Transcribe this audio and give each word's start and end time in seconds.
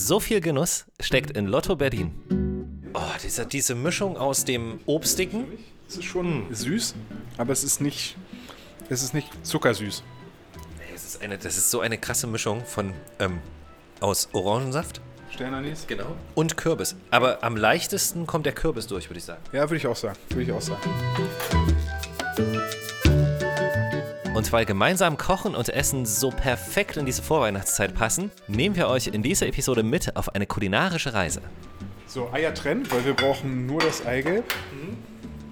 So 0.00 0.20
viel 0.20 0.40
Genuss 0.40 0.86
steckt 1.00 1.36
in 1.36 1.46
Lotto 1.48 1.74
Berlin. 1.74 2.12
Oh, 2.94 3.00
diese, 3.22 3.44
diese 3.44 3.74
Mischung 3.74 4.16
aus 4.16 4.44
dem 4.44 4.78
Obstigen. 4.86 5.46
Es 5.88 5.96
ist 5.96 6.04
schon 6.04 6.46
süß, 6.54 6.94
aber 7.36 7.52
es 7.52 7.64
ist 7.64 7.80
nicht, 7.80 8.16
es 8.88 9.02
ist 9.02 9.12
nicht 9.12 9.28
zuckersüß. 9.44 10.04
Es 10.94 11.04
ist 11.04 11.22
eine, 11.22 11.36
das 11.36 11.58
ist 11.58 11.70
so 11.70 11.80
eine 11.80 11.98
krasse 11.98 12.26
Mischung 12.26 12.64
von 12.64 12.94
ähm, 13.18 13.40
aus 14.00 14.28
Orangensaft 14.32 15.00
Sternanis? 15.30 15.84
genau. 15.86 16.16
und 16.34 16.56
Kürbis. 16.56 16.94
Aber 17.10 17.42
am 17.42 17.56
leichtesten 17.56 18.26
kommt 18.26 18.46
der 18.46 18.54
Kürbis 18.54 18.86
durch, 18.86 19.10
würde 19.10 19.18
ich 19.18 19.24
sagen. 19.24 19.42
Ja, 19.52 19.62
würde 19.62 19.76
ich 19.76 19.86
auch 19.86 19.96
sagen. 19.96 20.16
Würde 20.30 20.42
ich 20.42 20.52
auch 20.52 20.62
sagen. 20.62 20.80
Und 24.34 24.52
weil 24.52 24.64
gemeinsam 24.64 25.16
Kochen 25.16 25.54
und 25.54 25.68
Essen 25.68 26.06
so 26.06 26.30
perfekt 26.30 26.96
in 26.96 27.06
diese 27.06 27.22
Vorweihnachtszeit 27.22 27.94
passen, 27.94 28.30
nehmen 28.46 28.76
wir 28.76 28.88
euch 28.88 29.08
in 29.08 29.22
dieser 29.22 29.46
Episode 29.46 29.82
mit 29.82 30.16
auf 30.16 30.34
eine 30.34 30.46
kulinarische 30.46 31.14
Reise. 31.14 31.40
So, 32.06 32.30
Eier 32.32 32.54
trennen, 32.54 32.90
weil 32.90 33.04
wir 33.04 33.14
brauchen 33.14 33.66
nur 33.66 33.80
das 33.80 34.06
Eigelb. 34.06 34.44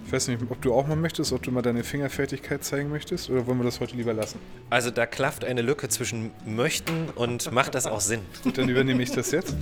Ich 0.07 0.13
weiß 0.13 0.29
nicht, 0.29 0.41
ob 0.49 0.63
du 0.63 0.73
auch 0.73 0.87
mal 0.87 0.95
möchtest, 0.95 1.33
ob 1.33 1.43
du 1.43 1.51
mal 1.51 1.63
deine 1.63 1.83
Fingerfertigkeit 1.83 2.63
zeigen 2.63 2.91
möchtest 2.91 3.29
oder 3.29 3.47
wollen 3.47 3.59
wir 3.59 3.65
das 3.65 3.81
heute 3.81 3.97
lieber 3.97 4.15
lassen? 4.15 4.39
Also 4.71 4.91
da 4.91 5.05
klafft 5.05 5.45
eine 5.45 5.63
Lücke 5.63 5.89
zwischen 5.89 6.31
möchten 6.47 7.09
und 7.17 7.51
macht 7.51 7.75
das 7.75 7.87
auch 7.87 8.01
Sinn. 8.01 8.21
Gut, 8.45 8.57
dann 8.57 8.69
übernehme 8.69 9.03
ich 9.03 9.11
das 9.11 9.33
jetzt. 9.33 9.57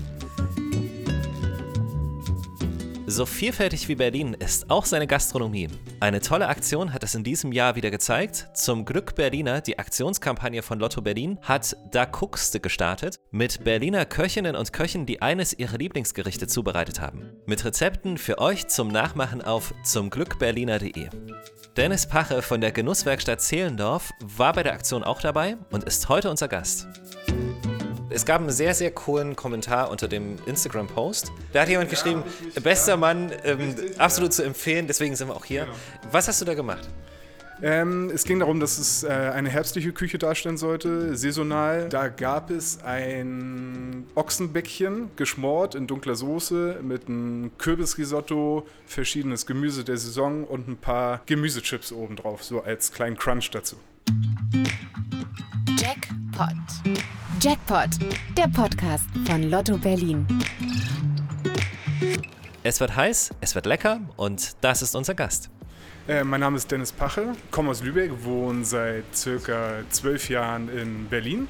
So 3.07 3.27
vielfältig 3.27 3.87
wie 3.89 3.97
Berlin 3.97 4.33
ist 4.33 4.71
auch 4.71 4.87
seine 4.87 5.07
Gastronomie. 5.07 5.69
Eine 6.01 6.21
tolle 6.21 6.49
Aktion 6.49 6.95
hat 6.95 7.05
es 7.05 7.15
in 7.15 7.23
diesem 7.23 7.53
Jahr 7.53 7.77
wieder 7.77 7.91
gezeigt. 7.91 8.49
Zum 8.55 8.87
Glück 8.87 9.15
Berliner, 9.15 9.61
die 9.61 9.79
Aktionskampagne 9.79 10.63
von 10.63 10.79
Lotto 10.79 11.03
Berlin, 11.03 11.39
hat 11.43 11.77
Da 11.91 12.07
Guckste 12.07 12.61
gestartet 12.61 13.21
mit 13.31 13.63
Berliner 13.63 14.07
Köchinnen 14.07 14.57
und 14.57 14.73
Köchen, 14.73 15.05
die 15.05 15.21
eines 15.21 15.53
ihrer 15.53 15.77
Lieblingsgerichte 15.77 16.47
zubereitet 16.47 17.01
haben. 17.01 17.31
Mit 17.45 17.65
Rezepten 17.67 18.17
für 18.17 18.39
euch 18.39 18.69
zum 18.69 18.89
Nachmachen 18.89 19.43
auf 19.43 19.75
zumglückberliner.de. 19.85 21.09
Dennis 21.77 22.07
Pache 22.07 22.41
von 22.41 22.61
der 22.61 22.73
Genusswerkstatt 22.73 23.43
Zehlendorf 23.43 24.13
war 24.21 24.55
bei 24.55 24.63
der 24.63 24.73
Aktion 24.73 25.05
auch 25.05 25.21
dabei 25.21 25.57
und 25.73 25.85
ist 25.85 26.09
heute 26.09 26.31
unser 26.31 26.49
Gast. 26.49 26.87
Es 28.15 28.25
gab 28.25 28.41
einen 28.41 28.51
sehr, 28.51 28.75
sehr 28.75 28.93
coolen 28.93 29.35
Kommentar 29.35 29.91
unter 29.91 30.07
dem 30.07 30.37
Instagram-Post. 30.47 31.33
Da 31.53 31.63
hat 31.63 31.69
jemand 31.69 31.91
geschrieben, 31.91 32.23
bester 32.63 32.97
Mann, 32.97 33.33
ähm, 33.43 33.75
absolut 33.99 34.33
zu 34.33 34.45
empfehlen, 34.45 34.87
deswegen 34.87 35.17
sind 35.17 35.29
wir 35.29 35.35
auch 35.35 35.45
hier. 35.45 35.67
Was 36.13 36.29
hast 36.29 36.41
du 36.41 36.45
da 36.45 36.55
gemacht? 36.55 36.89
Ähm, 37.61 38.11
es 38.15 38.25
ging 38.25 38.39
darum, 38.39 38.61
dass 38.61 38.79
es 38.79 39.03
äh, 39.03 39.09
eine 39.09 39.49
herbstliche 39.49 39.93
Küche 39.93 40.19
darstellen 40.19 40.57
sollte, 40.57 41.17
saisonal. 41.17 41.89
Da 41.89 42.07
gab 42.07 42.51
es 42.51 42.83
ein 42.85 44.07
Ochsenbäckchen, 44.15 45.11
geschmort 45.17 45.75
in 45.75 45.89
dunkler 45.89 46.15
Soße 46.15 46.81
mit 46.83 47.09
einem 47.09 47.51
Kürbisrisotto, 47.59 48.65
verschiedenes 48.87 49.45
Gemüse 49.45 49.83
der 49.83 49.97
Saison 49.97 50.45
und 50.45 50.69
ein 50.69 50.77
paar 50.77 51.23
Gemüsechips 51.27 51.91
obendrauf, 51.91 52.45
so 52.45 52.63
als 52.63 52.93
kleinen 52.93 53.17
Crunch 53.17 53.51
dazu. 53.51 53.77
Jackpot. 56.35 56.57
Jackpot, 57.41 57.91
der 58.37 58.49
Podcast 58.49 59.05
von 59.25 59.51
Lotto 59.51 59.79
Berlin. 59.79 60.27
Es 62.65 62.81
wird 62.81 62.97
heiß, 62.97 63.31
es 63.41 63.55
wird 63.55 63.67
lecker 63.67 64.01
und 64.17 64.57
das 64.61 64.83
ist 64.83 64.97
unser 64.97 65.15
Gast. 65.15 65.49
Äh, 66.09 66.25
mein 66.25 66.41
Name 66.41 66.57
ist 66.57 66.73
Dennis 66.73 66.91
Pache, 66.91 67.35
komme 67.53 67.71
aus 67.71 67.85
Lübeck, 67.85 68.11
wohne 68.25 68.65
seit 68.65 69.05
circa 69.15 69.85
zwölf 69.91 70.29
Jahren 70.29 70.69
in 70.77 71.07
Berlin. 71.07 71.47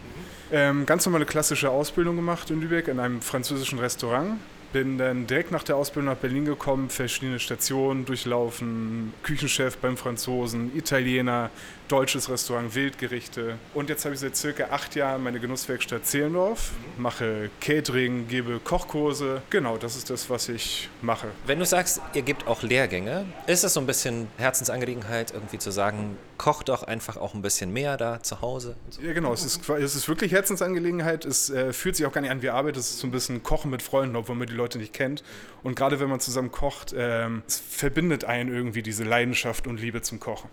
Ähm, 0.52 0.84
ganz 0.84 1.06
normale 1.06 1.24
klassische 1.24 1.70
Ausbildung 1.70 2.16
gemacht 2.16 2.50
in 2.50 2.60
Lübeck 2.60 2.88
in 2.88 3.00
einem 3.00 3.22
französischen 3.22 3.78
Restaurant. 3.78 4.38
Bin 4.74 4.98
dann 4.98 5.26
direkt 5.26 5.50
nach 5.50 5.62
der 5.62 5.76
Ausbildung 5.76 6.12
nach 6.12 6.20
Berlin 6.20 6.44
gekommen, 6.44 6.90
verschiedene 6.90 7.38
Stationen 7.38 8.04
durchlaufen, 8.04 9.14
Küchenchef 9.22 9.78
beim 9.78 9.96
Franzosen, 9.96 10.76
Italiener, 10.76 11.50
deutsches 11.88 12.28
Restaurant, 12.28 12.74
Wildgerichte. 12.74 13.58
Und 13.74 13.88
jetzt 13.88 14.04
habe 14.04 14.14
ich 14.14 14.20
seit 14.20 14.36
circa 14.36 14.64
acht 14.70 14.94
Jahren 14.94 15.22
meine 15.22 15.40
Genusswerkstatt 15.40 16.06
Zehlendorf, 16.06 16.70
mache 16.96 17.50
Catering, 17.60 18.28
gebe 18.28 18.58
Kochkurse. 18.58 19.42
Genau, 19.50 19.76
das 19.76 19.96
ist 19.96 20.10
das, 20.10 20.30
was 20.30 20.48
ich 20.48 20.88
mache. 21.02 21.28
Wenn 21.46 21.58
du 21.58 21.66
sagst, 21.66 22.00
ihr 22.14 22.22
gebt 22.22 22.46
auch 22.46 22.62
Lehrgänge, 22.62 23.26
ist 23.46 23.64
das 23.64 23.74
so 23.74 23.80
ein 23.80 23.86
bisschen 23.86 24.28
Herzensangelegenheit, 24.38 25.32
irgendwie 25.32 25.58
zu 25.58 25.70
sagen, 25.70 26.16
koch 26.38 26.62
doch 26.62 26.82
einfach 26.82 27.16
auch 27.16 27.34
ein 27.34 27.42
bisschen 27.42 27.72
mehr 27.72 27.96
da 27.96 28.22
zu 28.22 28.40
Hause? 28.40 28.76
so? 28.90 29.02
Ja, 29.02 29.12
genau. 29.12 29.32
Es 29.32 29.44
ist, 29.44 29.68
es 29.68 29.94
ist 29.94 30.08
wirklich 30.08 30.32
Herzensangelegenheit. 30.32 31.24
Es 31.24 31.50
äh, 31.50 31.72
fühlt 31.72 31.96
sich 31.96 32.06
auch 32.06 32.12
gar 32.12 32.20
nicht 32.20 32.30
an 32.30 32.42
wie 32.42 32.50
Arbeit. 32.50 32.76
Es 32.76 32.90
ist 32.90 32.98
so 33.00 33.06
ein 33.06 33.10
bisschen 33.10 33.42
Kochen 33.42 33.70
mit 33.70 33.82
Freunden, 33.82 34.16
obwohl 34.16 34.36
man 34.36 34.46
die 34.46 34.54
Leute 34.54 34.78
nicht 34.78 34.92
kennt. 34.92 35.22
Und 35.62 35.76
gerade 35.76 36.00
wenn 36.00 36.08
man 36.08 36.20
zusammen 36.20 36.50
kocht, 36.50 36.94
ähm, 36.96 37.42
es 37.46 37.58
verbindet 37.58 38.24
einen 38.24 38.52
irgendwie 38.52 38.82
diese 38.82 39.04
Leidenschaft 39.04 39.66
und 39.66 39.80
Liebe 39.80 40.02
zum 40.02 40.20
Kochen. 40.20 40.48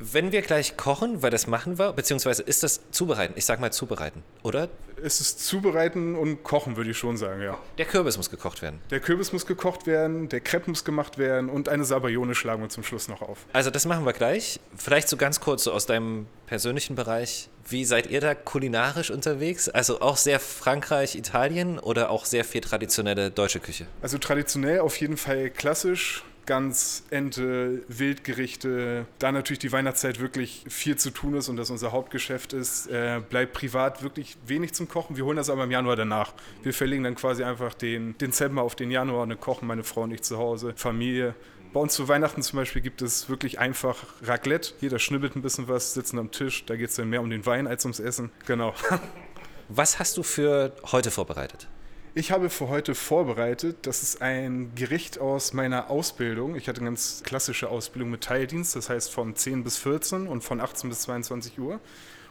Wenn 0.00 0.30
wir 0.30 0.42
gleich 0.42 0.76
kochen, 0.76 1.22
weil 1.22 1.30
das 1.30 1.46
machen 1.46 1.78
wir, 1.78 1.92
beziehungsweise 1.92 2.42
ist 2.42 2.62
das 2.62 2.80
zubereiten? 2.92 3.34
Ich 3.36 3.44
sag 3.44 3.58
mal 3.60 3.72
zubereiten, 3.72 4.22
oder? 4.42 4.68
Es 5.02 5.20
ist 5.20 5.44
Zubereiten 5.44 6.16
und 6.16 6.42
Kochen, 6.42 6.76
würde 6.76 6.90
ich 6.90 6.98
schon 6.98 7.16
sagen, 7.16 7.42
ja. 7.42 7.58
Der 7.78 7.84
Kürbis 7.84 8.16
muss 8.16 8.30
gekocht 8.30 8.62
werden. 8.62 8.80
Der 8.90 9.00
Kürbis 9.00 9.32
muss 9.32 9.46
gekocht 9.46 9.86
werden, 9.86 10.28
der 10.28 10.40
Crepe 10.40 10.70
muss 10.70 10.84
gemacht 10.84 11.18
werden 11.18 11.48
und 11.48 11.68
eine 11.68 11.84
Sabayone 11.84 12.34
schlagen 12.34 12.62
wir 12.62 12.68
zum 12.68 12.84
Schluss 12.84 13.08
noch 13.08 13.22
auf. 13.22 13.38
Also 13.52 13.70
das 13.70 13.86
machen 13.86 14.04
wir 14.04 14.12
gleich. 14.12 14.60
Vielleicht 14.76 15.08
so 15.08 15.16
ganz 15.16 15.40
kurz 15.40 15.64
so 15.64 15.72
aus 15.72 15.86
deinem 15.86 16.26
persönlichen 16.46 16.94
Bereich. 16.94 17.48
Wie 17.68 17.84
seid 17.84 18.08
ihr 18.08 18.20
da 18.20 18.34
kulinarisch 18.34 19.10
unterwegs? 19.10 19.68
Also 19.68 20.00
auch 20.00 20.16
sehr 20.16 20.40
Frankreich, 20.40 21.16
Italien 21.16 21.78
oder 21.78 22.10
auch 22.10 22.24
sehr 22.24 22.44
viel 22.44 22.60
traditionelle 22.60 23.30
deutsche 23.30 23.60
Küche? 23.60 23.86
Also 24.00 24.18
traditionell 24.18 24.80
auf 24.80 24.96
jeden 24.96 25.16
Fall 25.16 25.50
klassisch. 25.50 26.24
Gans, 26.48 27.04
Ente, 27.10 27.82
Wildgerichte. 27.88 29.04
Da 29.18 29.32
natürlich 29.32 29.58
die 29.58 29.70
Weihnachtszeit 29.70 30.18
wirklich 30.18 30.64
viel 30.66 30.96
zu 30.96 31.10
tun 31.10 31.34
ist 31.34 31.50
und 31.50 31.58
das 31.58 31.68
unser 31.68 31.92
Hauptgeschäft 31.92 32.54
ist, 32.54 32.86
äh, 32.86 33.20
bleibt 33.20 33.52
privat 33.52 34.02
wirklich 34.02 34.38
wenig 34.46 34.72
zum 34.72 34.88
Kochen. 34.88 35.18
Wir 35.18 35.26
holen 35.26 35.36
das 35.36 35.50
aber 35.50 35.64
im 35.64 35.70
Januar 35.70 35.94
danach. 35.94 36.32
Wir 36.62 36.72
verlegen 36.72 37.04
dann 37.04 37.16
quasi 37.16 37.44
einfach 37.44 37.74
den 37.74 38.16
Dezember 38.16 38.62
auf 38.62 38.74
den 38.74 38.90
Januar 38.90 39.24
und 39.24 39.28
dann 39.28 39.38
kochen 39.38 39.68
meine 39.68 39.84
Frau 39.84 40.04
und 40.04 40.10
ich 40.10 40.22
zu 40.22 40.38
Hause, 40.38 40.72
Familie. 40.74 41.34
Bei 41.74 41.80
uns 41.80 41.92
zu 41.92 42.08
Weihnachten 42.08 42.40
zum 42.40 42.56
Beispiel 42.56 42.80
gibt 42.80 43.02
es 43.02 43.28
wirklich 43.28 43.58
einfach 43.58 44.06
Raclette. 44.22 44.72
Jeder 44.80 44.98
schnibbelt 44.98 45.36
ein 45.36 45.42
bisschen 45.42 45.68
was, 45.68 45.92
sitzen 45.92 46.18
am 46.18 46.30
Tisch. 46.30 46.64
Da 46.64 46.76
geht 46.76 46.88
es 46.88 46.96
dann 46.96 47.10
mehr 47.10 47.20
um 47.20 47.28
den 47.28 47.44
Wein 47.44 47.66
als 47.66 47.84
ums 47.84 48.00
Essen. 48.00 48.30
Genau. 48.46 48.72
Was 49.68 49.98
hast 49.98 50.16
du 50.16 50.22
für 50.22 50.72
heute 50.92 51.10
vorbereitet? 51.10 51.68
Ich 52.14 52.32
habe 52.32 52.50
für 52.50 52.68
heute 52.68 52.94
vorbereitet, 52.94 53.78
das 53.82 54.02
ist 54.02 54.22
ein 54.22 54.74
Gericht 54.74 55.18
aus 55.18 55.52
meiner 55.52 55.90
Ausbildung. 55.90 56.56
Ich 56.56 56.66
hatte 56.68 56.80
eine 56.80 56.90
ganz 56.90 57.22
klassische 57.22 57.68
Ausbildung 57.68 58.10
mit 58.10 58.22
Teildienst, 58.22 58.74
das 58.74 58.88
heißt 58.88 59.12
von 59.12 59.36
10 59.36 59.62
bis 59.62 59.76
14 59.76 60.26
und 60.26 60.42
von 60.42 60.60
18 60.60 60.88
bis 60.88 61.02
22 61.02 61.58
Uhr. 61.58 61.80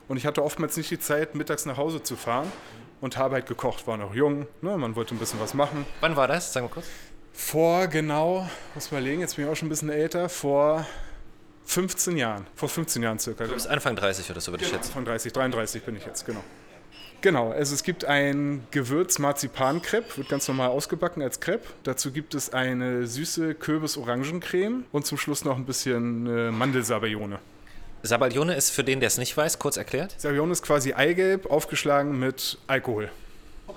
Und 0.08 0.18
ich 0.18 0.26
hatte 0.26 0.44
oftmals 0.44 0.78
nicht 0.78 0.90
die 0.90 1.00
Zeit, 1.00 1.36
mittags 1.36 1.66
nach 1.66 1.78
Hause 1.78 2.02
zu 2.02 2.16
fahren 2.16 2.52
und 3.02 3.18
habe 3.18 3.36
halt 3.36 3.46
gekocht, 3.46 3.88
war 3.88 3.98
noch 3.98 4.16
jung, 4.16 4.48
ne? 4.62 4.78
man 4.78 4.96
wollte 4.96 5.14
ein 5.16 5.20
bisschen 5.20 5.40
was 5.40 5.54
machen. 5.54 5.86
Wann 6.02 6.16
war 6.16 6.28
das? 6.28 6.54
Sag 6.54 6.64
mal 6.64 6.70
kurz. 6.70 6.88
Vor 7.34 7.88
genau, 7.88 8.50
muss 8.74 8.92
mal 8.92 9.02
legen, 9.02 9.22
jetzt 9.22 9.36
bin 9.36 9.46
ich 9.46 9.52
auch 9.52 9.56
schon 9.56 9.68
ein 9.68 9.70
bisschen 9.70 9.90
älter, 9.90 10.28
vor 10.28 10.88
15 11.66 12.18
Jahren, 12.18 12.48
vor 12.56 12.68
15 12.68 13.04
Jahren 13.04 13.20
circa. 13.20 13.46
Du 13.46 13.54
bist 13.54 13.68
Anfang 13.68 13.96
30 13.96 14.32
oder 14.32 14.42
so, 14.42 14.52
würde 14.52 14.64
ich 14.64 14.70
schätzen. 14.72 14.92
Von 14.92 15.06
30, 15.06 15.34
33 15.34 15.84
bin 15.84 15.96
ich 15.96 16.06
jetzt, 16.06 16.26
genau. 16.26 16.44
Genau, 17.22 17.52
also 17.52 17.74
es 17.74 17.84
gibt 17.84 18.06
ein 18.06 18.68
Gewürz-Marzipan-Crepe, 18.72 20.18
wird 20.18 20.30
ganz 20.30 20.48
normal 20.48 20.70
ausgebacken 20.70 21.24
als 21.24 21.40
Crepe. 21.40 21.66
Dazu 21.84 22.12
gibt 22.12 22.36
es 22.36 22.54
eine 22.54 23.08
süße 23.08 23.56
Kürbis-Orangencreme 23.56 24.86
und 24.92 25.06
zum 25.06 25.18
Schluss 25.18 25.44
noch 25.44 25.58
ein 25.58 25.66
bisschen 25.66 26.28
äh, 26.28 26.52
Mandelsabayone. 26.52 27.40
Sabaglione 28.04 28.56
ist 28.56 28.70
für 28.70 28.84
den, 28.84 29.00
der 29.00 29.08
es 29.08 29.18
nicht 29.18 29.36
weiß, 29.36 29.58
kurz 29.58 29.78
erklärt. 29.78 30.14
Sabayone 30.18 30.52
ist 30.52 30.62
quasi 30.62 30.94
Eigelb 30.94 31.50
aufgeschlagen 31.50 32.20
mit 32.20 32.60
Alkohol. 32.68 33.10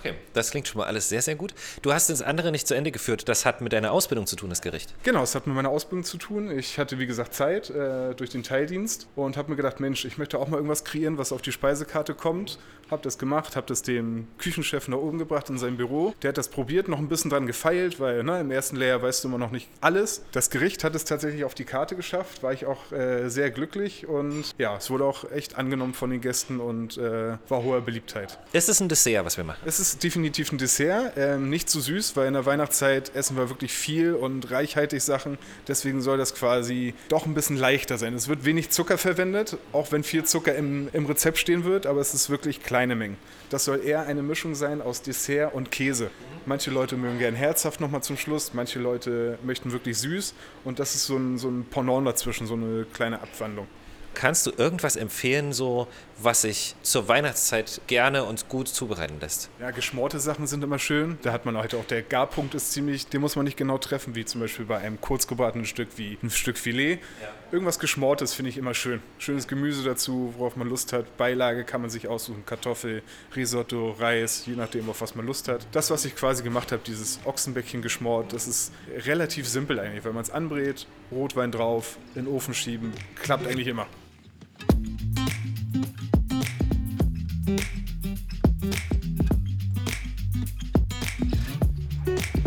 Okay, 0.00 0.14
das 0.32 0.50
klingt 0.50 0.66
schon 0.66 0.78
mal 0.78 0.86
alles 0.86 1.10
sehr, 1.10 1.20
sehr 1.20 1.34
gut. 1.34 1.52
Du 1.82 1.92
hast 1.92 2.08
das 2.08 2.22
andere 2.22 2.50
nicht 2.50 2.66
zu 2.66 2.74
Ende 2.74 2.91
geführt. 2.91 3.28
Das 3.28 3.44
hat 3.44 3.60
mit 3.60 3.74
deiner 3.74 3.92
Ausbildung 3.92 4.26
zu 4.26 4.34
tun, 4.34 4.48
das 4.48 4.62
Gericht. 4.62 4.94
Genau, 5.02 5.22
es 5.22 5.34
hat 5.34 5.47
mit 5.47 5.54
meiner 5.54 5.68
Ausbildung 5.68 6.04
zu 6.04 6.16
tun. 6.16 6.50
Ich 6.50 6.78
hatte, 6.78 6.98
wie 6.98 7.06
gesagt, 7.06 7.34
Zeit 7.34 7.68
äh, 7.68 8.14
durch 8.14 8.30
den 8.30 8.42
Teildienst 8.42 9.08
und 9.14 9.36
habe 9.36 9.50
mir 9.50 9.56
gedacht, 9.56 9.78
Mensch, 9.78 10.06
ich 10.06 10.16
möchte 10.16 10.38
auch 10.38 10.48
mal 10.48 10.56
irgendwas 10.56 10.84
kreieren, 10.84 11.18
was 11.18 11.32
auf 11.32 11.42
die 11.42 11.52
Speisekarte 11.52 12.14
kommt. 12.14 12.58
Habe 12.91 13.02
das 13.02 13.18
gemacht, 13.18 13.54
habe 13.54 13.66
das 13.68 13.82
dem 13.82 14.26
Küchenchef 14.38 14.88
nach 14.88 14.98
oben 14.98 15.18
gebracht 15.18 15.48
in 15.48 15.58
sein 15.58 15.76
Büro. 15.76 16.14
Der 16.22 16.30
hat 16.30 16.38
das 16.38 16.48
probiert, 16.48 16.88
noch 16.88 16.98
ein 16.98 17.08
bisschen 17.08 17.30
dran 17.30 17.46
gefeilt, 17.46 18.00
weil 18.00 18.24
ne, 18.24 18.41
im 18.41 18.50
ersten 18.50 18.74
Layer 18.74 19.00
weißt 19.00 19.22
du 19.22 19.28
immer 19.28 19.38
noch 19.38 19.53
nicht 19.53 19.68
alles. 19.80 20.24
Das 20.32 20.50
Gericht 20.50 20.82
hat 20.82 20.94
es 20.96 21.04
tatsächlich 21.04 21.44
auf 21.44 21.54
die 21.54 21.64
Karte 21.64 21.94
geschafft, 21.94 22.42
war 22.42 22.53
ich 22.53 22.66
auch 22.66 22.91
äh, 22.91 23.28
sehr 23.28 23.50
glücklich 23.50 24.08
und 24.08 24.54
ja, 24.58 24.76
es 24.76 24.91
wurde 24.91 25.04
auch 25.04 25.30
echt 25.30 25.56
angenommen 25.56 25.94
von 25.94 26.10
den 26.10 26.20
Gästen 26.20 26.58
und 26.58 26.98
äh, 26.98 27.36
war 27.48 27.62
hoher 27.62 27.80
Beliebtheit. 27.80 28.38
Es 28.53 28.68
ist 28.68 28.80
ein 28.80 28.88
Dessert, 28.88 29.24
was 29.24 29.36
wir 29.36 29.44
machen. 29.44 29.60
Es 29.64 29.78
ist 29.78 29.90
ist 29.95 30.03
definitiv 30.03 30.53
ein 30.53 30.59
Dessert. 30.59 31.15
Ähm, 31.16 31.51
nicht 31.51 31.69
zu 31.69 31.81
süß, 31.81 32.16
weil 32.16 32.28
in 32.28 32.34
der 32.34 32.47
Weihnachtszeit 32.47 33.15
essen 33.15 33.37
wir 33.37 33.48
wirklich 33.48 33.72
viel 33.72 34.15
und 34.15 34.51
reichhaltig 34.51 35.03
Sachen. 35.03 35.39
Deswegen 35.69 36.01
soll 36.01 36.19
das 36.19 36.34
quasi 36.34 36.95
doch 37.09 37.27
ein 37.27 37.34
bisschen 37.34 37.57
leichter 37.57 37.98
sein. 37.98 38.15
Es 38.15 38.28
wird 38.28 38.45
wenig 38.45 38.71
Zucker 38.71 38.98
verwendet, 38.98 39.57
auch 39.72 39.92
wenn 39.92 40.03
viel 40.03 40.25
Zucker 40.25 40.54
im, 40.54 40.89
im 40.92 41.07
Rezept 41.07 41.39
stehen 41.39 41.65
wird, 41.65 41.87
aber 41.87 42.01
es 42.01 42.15
ist 42.15 42.31
wirklich 42.31 42.63
kleine 42.63 42.95
Mengen. 42.95 43.16
Das 43.51 43.65
soll 43.65 43.84
eher 43.84 44.07
eine 44.07 44.22
Mischung 44.22 44.54
sein 44.54 44.81
aus 44.81 45.03
Dessert 45.03 45.54
und 45.54 45.71
Käse. 45.71 46.10
Manche 46.47 46.71
Leute 46.71 46.97
mögen 46.97 47.19
gern 47.19 47.34
herzhaft 47.34 47.81
nochmal 47.81 48.03
zum 48.03 48.16
Schluss, 48.16 48.54
manche 48.54 48.78
Leute 48.78 49.39
möchten 49.42 49.72
wirklich 49.72 49.98
süß 49.98 50.34
und 50.65 50.78
das 50.78 50.95
ist 50.95 51.07
so 51.07 51.16
ein, 51.16 51.37
so 51.37 51.48
ein 51.48 51.66
Pendant 51.69 52.07
dazwischen, 52.07 52.47
so 52.47 52.54
eine 52.54 52.87
kleine 52.92 53.21
Abwandlung. 53.21 53.66
Kannst 54.15 54.47
du 54.47 54.53
irgendwas 54.57 54.97
empfehlen, 54.97 55.53
so 55.53 55.86
was 56.22 56.42
sich 56.42 56.74
zur 56.83 57.09
Weihnachtszeit 57.09 57.80
gerne 57.86 58.24
und 58.24 58.48
gut 58.48 58.68
zubereiten 58.68 59.18
lässt? 59.21 59.48
Ja, 59.59 59.71
geschmorte 59.71 60.21
Sachen 60.21 60.47
sind 60.47 60.62
immer 60.62 60.78
schön. 60.78 61.18
Da 61.22 61.33
hat 61.33 61.47
man 61.47 61.57
heute 61.57 61.78
auch 61.78 61.84
der 61.84 62.03
Garpunkt 62.03 62.54
ist 62.54 62.72
ziemlich, 62.72 63.07
den 63.07 63.21
muss 63.21 63.36
man 63.36 63.45
nicht 63.45 63.57
genau 63.57 63.78
treffen, 63.78 64.15
wie 64.15 64.24
zum 64.24 64.41
Beispiel 64.41 64.66
bei 64.66 64.78
einem 64.78 65.01
kurzgebratenen 65.01 65.66
Stück 65.66 65.89
wie 65.97 66.18
ein 66.22 66.30
Stück 66.30 66.59
Filet. 66.59 66.98
Ja. 67.22 67.28
Irgendwas 67.53 67.78
Geschmortes 67.78 68.34
finde 68.34 68.51
ich 68.51 68.59
immer 68.59 68.74
schön. 68.74 69.01
Schönes 69.18 69.48
Gemüse 69.48 69.83
dazu, 69.83 70.34
worauf 70.36 70.56
man 70.56 70.68
Lust 70.68 70.92
hat. 70.92 71.16
Beilage 71.16 71.65
kann 71.65 71.80
man 71.80 71.91
sich 71.91 72.06
aussuchen: 72.06 72.45
Kartoffel, 72.47 73.03
Risotto, 73.34 73.92
Reis, 73.92 74.45
je 74.47 74.54
nachdem, 74.54 74.89
auf 74.91 75.01
was 75.01 75.15
man 75.15 75.27
Lust 75.27 75.48
hat. 75.48 75.66
Das, 75.72 75.91
was 75.91 76.04
ich 76.04 76.15
quasi 76.15 76.42
gemacht 76.42 76.72
habe, 76.72 76.83
dieses 76.86 77.18
Ochsenbäckchen 77.24 77.83
geschmort, 77.83 78.33
das 78.33 78.47
ist 78.47 78.72
relativ 79.06 79.48
simpel 79.48 79.80
eigentlich. 79.80 80.04
Wenn 80.04 80.15
man 80.15 80.22
es 80.22 80.30
anbrät, 80.30 80.86
Rotwein 81.10 81.51
drauf, 81.51 81.97
in 82.15 82.27
den 82.27 82.33
Ofen 82.33 82.54
schieben, 82.54 82.92
klappt 83.16 83.47
eigentlich 83.47 83.68
immer. 83.68 83.86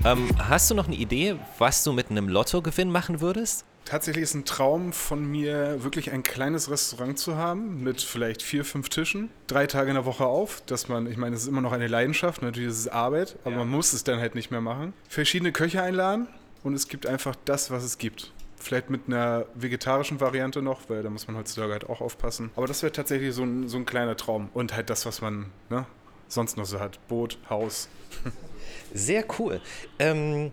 Ähm, 0.05 0.29
hast 0.38 0.69
du 0.69 0.75
noch 0.75 0.88
eine 0.88 0.97
Idee, 0.97 1.38
was 1.57 1.85
du 1.85 1.94
mit 1.94 2.09
einem 2.09 2.27
Lottogewinn 2.27 2.91
machen 2.91 3.21
würdest? 3.21 3.63
Tatsächlich 3.85 4.23
ist 4.23 4.33
ein 4.33 4.44
Traum 4.44 4.91
von 4.91 5.25
mir, 5.25 5.81
wirklich 5.81 6.11
ein 6.11 6.23
kleines 6.23 6.69
Restaurant 6.69 7.17
zu 7.17 7.38
haben 7.38 7.83
mit 7.83 8.01
vielleicht 8.01 8.41
vier, 8.41 8.65
fünf 8.65 8.89
Tischen, 8.89 9.29
drei 9.47 9.65
Tage 9.65 9.89
in 9.89 9.95
der 9.95 10.05
Woche 10.05 10.25
auf, 10.25 10.61
dass 10.65 10.89
man, 10.89 11.07
ich 11.07 11.15
meine, 11.15 11.38
es 11.38 11.44
ist 11.44 11.47
immer 11.47 11.61
noch 11.61 11.71
eine 11.71 11.88
Leidenschaft, 11.88 12.41
natürlich 12.41 12.69
ist 12.69 12.79
es 12.79 12.88
Arbeit, 12.89 13.38
aber 13.44 13.51
ja. 13.51 13.57
man 13.59 13.69
muss 13.69 13.94
es 13.94 14.03
dann 14.03 14.19
halt 14.19 14.35
nicht 14.35 14.51
mehr 14.51 14.59
machen. 14.59 14.91
Verschiedene 15.07 15.53
Köche 15.53 15.81
einladen 15.81 16.27
und 16.63 16.73
es 16.73 16.89
gibt 16.89 17.07
einfach 17.07 17.38
das, 17.45 17.71
was 17.71 17.83
es 17.83 17.97
gibt. 17.97 18.33
Vielleicht 18.57 18.89
mit 18.89 19.03
einer 19.07 19.45
vegetarischen 19.56 20.19
Variante 20.19 20.61
noch, 20.61 20.81
weil 20.89 21.01
da 21.01 21.09
muss 21.09 21.27
man 21.27 21.38
heutzutage 21.38 21.71
halt 21.71 21.89
auch 21.89 22.01
aufpassen. 22.01 22.51
Aber 22.57 22.67
das 22.67 22.83
wäre 22.83 22.91
tatsächlich 22.91 23.33
so 23.33 23.44
ein, 23.44 23.69
so 23.69 23.77
ein 23.77 23.85
kleiner 23.85 24.17
Traum. 24.17 24.49
Und 24.53 24.75
halt 24.75 24.89
das, 24.89 25.06
was 25.06 25.21
man 25.21 25.47
ne, 25.69 25.85
sonst 26.27 26.57
noch 26.57 26.65
so 26.65 26.79
hat. 26.79 26.99
Boot, 27.07 27.38
Haus. 27.49 27.88
Sehr 28.94 29.25
cool. 29.40 29.60
Ähm, 30.00 30.51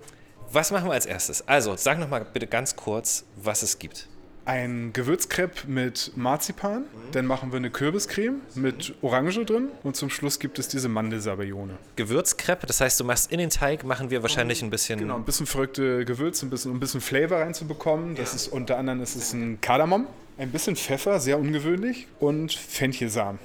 was 0.52 0.72
machen 0.72 0.86
wir 0.86 0.94
als 0.94 1.06
erstes? 1.06 1.46
Also, 1.46 1.76
sag 1.76 1.98
noch 1.98 2.08
mal 2.08 2.24
bitte 2.24 2.46
ganz 2.46 2.74
kurz, 2.74 3.24
was 3.36 3.62
es 3.62 3.78
gibt. 3.78 4.08
Ein 4.46 4.92
Gewürzcrepe 4.92 5.68
mit 5.68 6.12
Marzipan, 6.16 6.80
mhm. 6.80 6.86
dann 7.12 7.26
machen 7.26 7.52
wir 7.52 7.58
eine 7.58 7.70
Kürbiscreme 7.70 8.40
mit 8.54 8.94
Orange 9.02 9.44
drin 9.44 9.68
und 9.84 9.94
zum 9.96 10.10
Schluss 10.10 10.40
gibt 10.40 10.58
es 10.58 10.66
diese 10.66 10.88
Mandelsabayone. 10.88 11.74
Gewürzcrepe, 11.94 12.66
das 12.66 12.80
heißt, 12.80 12.98
du 12.98 13.04
machst 13.04 13.30
in 13.30 13.38
den 13.38 13.50
Teig, 13.50 13.84
machen 13.84 14.10
wir 14.10 14.22
wahrscheinlich 14.22 14.62
ein 14.62 14.70
bisschen... 14.70 14.98
Genau, 14.98 15.16
ein 15.16 15.24
bisschen 15.24 15.46
verrückte 15.46 16.04
Gewürze, 16.04 16.46
ein 16.46 16.50
bisschen, 16.50 16.72
um 16.72 16.78
ein 16.78 16.80
bisschen 16.80 17.00
Flavor 17.02 17.38
reinzubekommen. 17.38 18.16
Das 18.16 18.30
ja. 18.30 18.36
ist 18.36 18.48
unter 18.48 18.78
anderem 18.78 19.02
ist 19.02 19.14
es 19.14 19.32
ein 19.34 19.60
Kardamom, 19.60 20.06
ein 20.38 20.50
bisschen 20.50 20.74
Pfeffer, 20.74 21.20
sehr 21.20 21.38
ungewöhnlich 21.38 22.08
und 22.18 22.52
Fenchelsamen. 22.52 23.38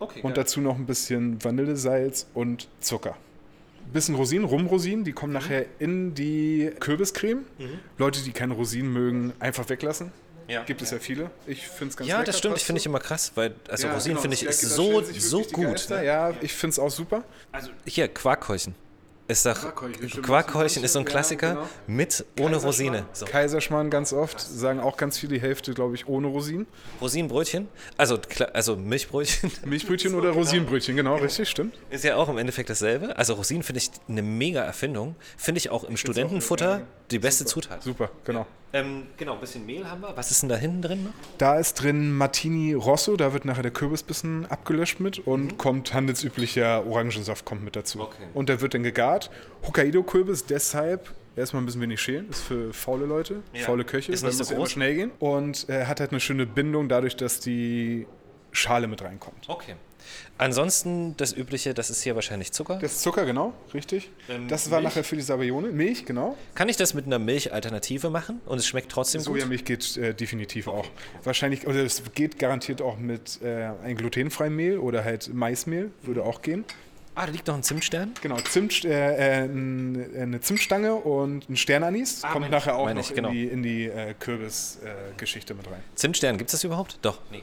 Okay, 0.00 0.22
und 0.22 0.34
geil. 0.34 0.44
dazu 0.44 0.60
noch 0.60 0.76
ein 0.76 0.86
bisschen 0.86 1.44
Vanillesalz 1.44 2.26
und 2.34 2.68
Zucker 2.80 3.16
bisschen 3.92 4.14
Rosinen, 4.14 4.44
Rumrosinen, 4.44 5.04
die 5.04 5.12
kommen 5.12 5.32
mhm. 5.32 5.38
nachher 5.38 5.66
in 5.78 6.14
die 6.14 6.70
Kürbiscreme. 6.80 7.44
Mhm. 7.58 7.78
Leute, 7.98 8.22
die 8.22 8.32
keine 8.32 8.54
Rosinen 8.54 8.92
mögen, 8.92 9.32
einfach 9.38 9.68
weglassen. 9.68 10.12
Ja. 10.48 10.62
Gibt 10.64 10.80
es 10.80 10.90
ja 10.90 10.98
viele. 10.98 11.30
Ich 11.46 11.68
finde 11.68 11.90
es 11.90 11.96
ganz 11.96 12.08
Ja, 12.08 12.22
das 12.24 12.38
stimmt. 12.38 12.56
Ich 12.56 12.64
finde 12.64 12.80
ich 12.80 12.86
immer 12.86 13.00
krass, 13.00 13.32
weil 13.34 13.54
also 13.68 13.86
ja, 13.86 13.92
Rosinen 13.92 14.14
genau, 14.14 14.22
finde 14.22 14.34
ich 14.34 14.44
ist 14.44 14.62
so, 14.62 15.02
so 15.02 15.42
gut. 15.42 15.90
Ne? 15.90 16.06
Ja, 16.06 16.32
ich 16.40 16.54
finde 16.54 16.72
es 16.72 16.78
auch 16.78 16.90
super. 16.90 17.22
Also 17.52 17.70
hier 17.84 18.08
Quarkhäuschen. 18.08 18.74
Ist 19.28 19.44
doch 19.44 19.60
Quarkhäuschen, 19.60 20.22
Quarkhäuschen 20.22 20.84
ist 20.84 20.94
so 20.94 21.00
ein 21.00 21.04
Klassiker 21.04 21.46
ja, 21.48 21.54
genau. 21.54 21.68
mit 21.86 22.24
ohne 22.40 22.56
Rosine. 22.56 23.04
So. 23.12 23.26
Kaiserschmarrn 23.26 23.90
ganz 23.90 24.14
oft, 24.14 24.40
sagen 24.40 24.80
auch 24.80 24.96
ganz 24.96 25.18
viele, 25.18 25.34
die 25.34 25.40
Hälfte, 25.42 25.74
glaube 25.74 25.94
ich, 25.94 26.08
ohne 26.08 26.28
Rosinen. 26.28 26.66
Rosinenbrötchen? 26.98 27.68
Also, 27.98 28.18
also 28.54 28.76
Milchbrötchen? 28.76 29.52
Milchbrötchen 29.66 30.14
oder 30.14 30.30
genau. 30.30 30.40
Rosinenbrötchen, 30.40 30.96
genau, 30.96 31.16
richtig, 31.16 31.50
stimmt. 31.50 31.78
Ist 31.90 32.04
ja 32.04 32.16
auch 32.16 32.30
im 32.30 32.38
Endeffekt 32.38 32.70
dasselbe. 32.70 33.18
Also 33.18 33.34
Rosinen 33.34 33.62
finde 33.62 33.80
ich 33.80 33.90
eine 34.08 34.22
mega 34.22 34.62
Erfindung. 34.62 35.14
Finde 35.36 35.58
ich 35.58 35.68
auch 35.68 35.84
im 35.84 35.94
ich 35.94 36.00
Studentenfutter 36.00 36.76
auch, 36.76 37.08
die 37.10 37.18
beste 37.18 37.44
super, 37.44 37.50
Zutat. 37.50 37.82
Super, 37.82 38.10
genau. 38.24 38.46
Ähm, 38.72 39.06
genau, 39.16 39.34
ein 39.34 39.40
bisschen 39.40 39.64
Mehl 39.64 39.88
haben 39.88 40.02
wir. 40.02 40.14
Was 40.16 40.30
ist 40.30 40.42
denn 40.42 40.48
da 40.48 40.56
hinten 40.56 40.82
drin 40.82 41.04
noch? 41.04 41.12
Da 41.38 41.58
ist 41.58 41.74
drin 41.74 42.12
Martini 42.12 42.74
Rosso, 42.74 43.16
da 43.16 43.32
wird 43.32 43.44
nachher 43.44 43.62
der 43.62 43.70
Kürbis 43.70 44.02
ein 44.02 44.06
bisschen 44.06 44.46
abgelöscht 44.46 45.00
mit 45.00 45.18
und 45.18 45.44
mhm. 45.52 45.58
kommt 45.58 45.94
handelsüblicher 45.94 46.86
Orangensaft 46.86 47.44
kommt 47.44 47.64
mit 47.64 47.76
dazu. 47.76 48.00
Okay. 48.02 48.26
Und 48.34 48.48
der 48.48 48.60
wird 48.60 48.74
dann 48.74 48.82
gegart. 48.82 49.30
Hokkaido-Kürbis 49.66 50.44
deshalb 50.46 51.14
erstmal 51.34 51.62
ein 51.62 51.66
bisschen 51.66 51.80
wenig 51.80 52.00
schälen, 52.00 52.28
ist 52.28 52.42
für 52.42 52.72
faule 52.74 53.06
Leute, 53.06 53.42
ja. 53.54 53.62
faule 53.62 53.84
Köche, 53.84 54.12
ist 54.12 54.24
nicht 54.24 54.34
so 54.34 54.54
muss 54.56 54.72
schnell 54.72 54.94
gehen. 54.94 55.10
Und 55.18 55.68
er 55.68 55.88
hat 55.88 56.00
halt 56.00 56.10
eine 56.10 56.20
schöne 56.20 56.46
Bindung 56.46 56.88
dadurch, 56.88 57.16
dass 57.16 57.40
die 57.40 58.06
Schale 58.52 58.86
mit 58.86 59.02
reinkommt. 59.02 59.48
Okay. 59.48 59.76
Ansonsten 60.38 61.16
das 61.16 61.36
Übliche, 61.36 61.74
das 61.74 61.90
ist 61.90 62.02
hier 62.02 62.14
wahrscheinlich 62.14 62.52
Zucker. 62.52 62.78
Das 62.80 62.92
ist 62.92 63.02
Zucker, 63.02 63.24
genau, 63.24 63.52
richtig. 63.74 64.10
Ähm, 64.28 64.48
das 64.48 64.70
war 64.70 64.80
Milch. 64.80 64.90
nachher 64.90 65.04
für 65.04 65.16
die 65.16 65.22
Sabayone. 65.22 65.68
Milch, 65.68 66.04
genau. 66.04 66.36
Kann 66.54 66.68
ich 66.68 66.76
das 66.76 66.94
mit 66.94 67.06
einer 67.06 67.18
Milchalternative 67.18 68.10
machen 68.10 68.40
und 68.46 68.58
es 68.58 68.66
schmeckt 68.66 68.90
trotzdem 68.90 69.20
Sojamilch 69.20 69.64
gut? 69.64 69.82
Sojamilch 69.82 69.96
geht 69.96 70.10
äh, 70.10 70.14
definitiv 70.14 70.68
okay. 70.68 70.78
auch. 70.78 71.24
Wahrscheinlich, 71.24 71.66
oder 71.66 71.84
es 71.84 72.02
geht 72.14 72.38
garantiert 72.38 72.82
auch 72.82 72.98
mit 72.98 73.40
äh, 73.42 73.70
einem 73.82 73.96
glutenfreien 73.96 74.54
Mehl 74.54 74.78
oder 74.78 75.04
halt 75.04 75.32
Maismehl, 75.34 75.90
würde 76.02 76.22
auch 76.22 76.42
gehen. 76.42 76.64
Ah, 77.18 77.26
da 77.26 77.32
liegt 77.32 77.48
noch 77.48 77.56
ein 77.56 77.64
Zimtstern? 77.64 78.14
Genau, 78.22 78.36
Zimt, 78.36 78.84
äh, 78.84 79.40
äh 79.40 79.42
eine 79.42 80.40
Zimtstange 80.40 80.94
und 80.94 81.50
ein 81.50 81.56
Sternanis. 81.56 82.22
Ah, 82.22 82.32
Kommt 82.32 82.48
nachher 82.48 82.76
auch 82.76 82.88
noch 82.94 83.00
ich, 83.00 83.12
genau. 83.12 83.30
in 83.30 83.34
die, 83.34 83.44
in 83.46 83.62
die 83.64 83.86
äh, 83.86 84.14
Kürbisgeschichte 84.14 85.54
mit 85.54 85.66
rein. 85.66 85.82
Zimtstern, 85.96 86.38
gibt 86.38 86.50
es 86.50 86.52
das 86.52 86.62
überhaupt? 86.62 87.00
Doch. 87.02 87.18
Nee. 87.32 87.42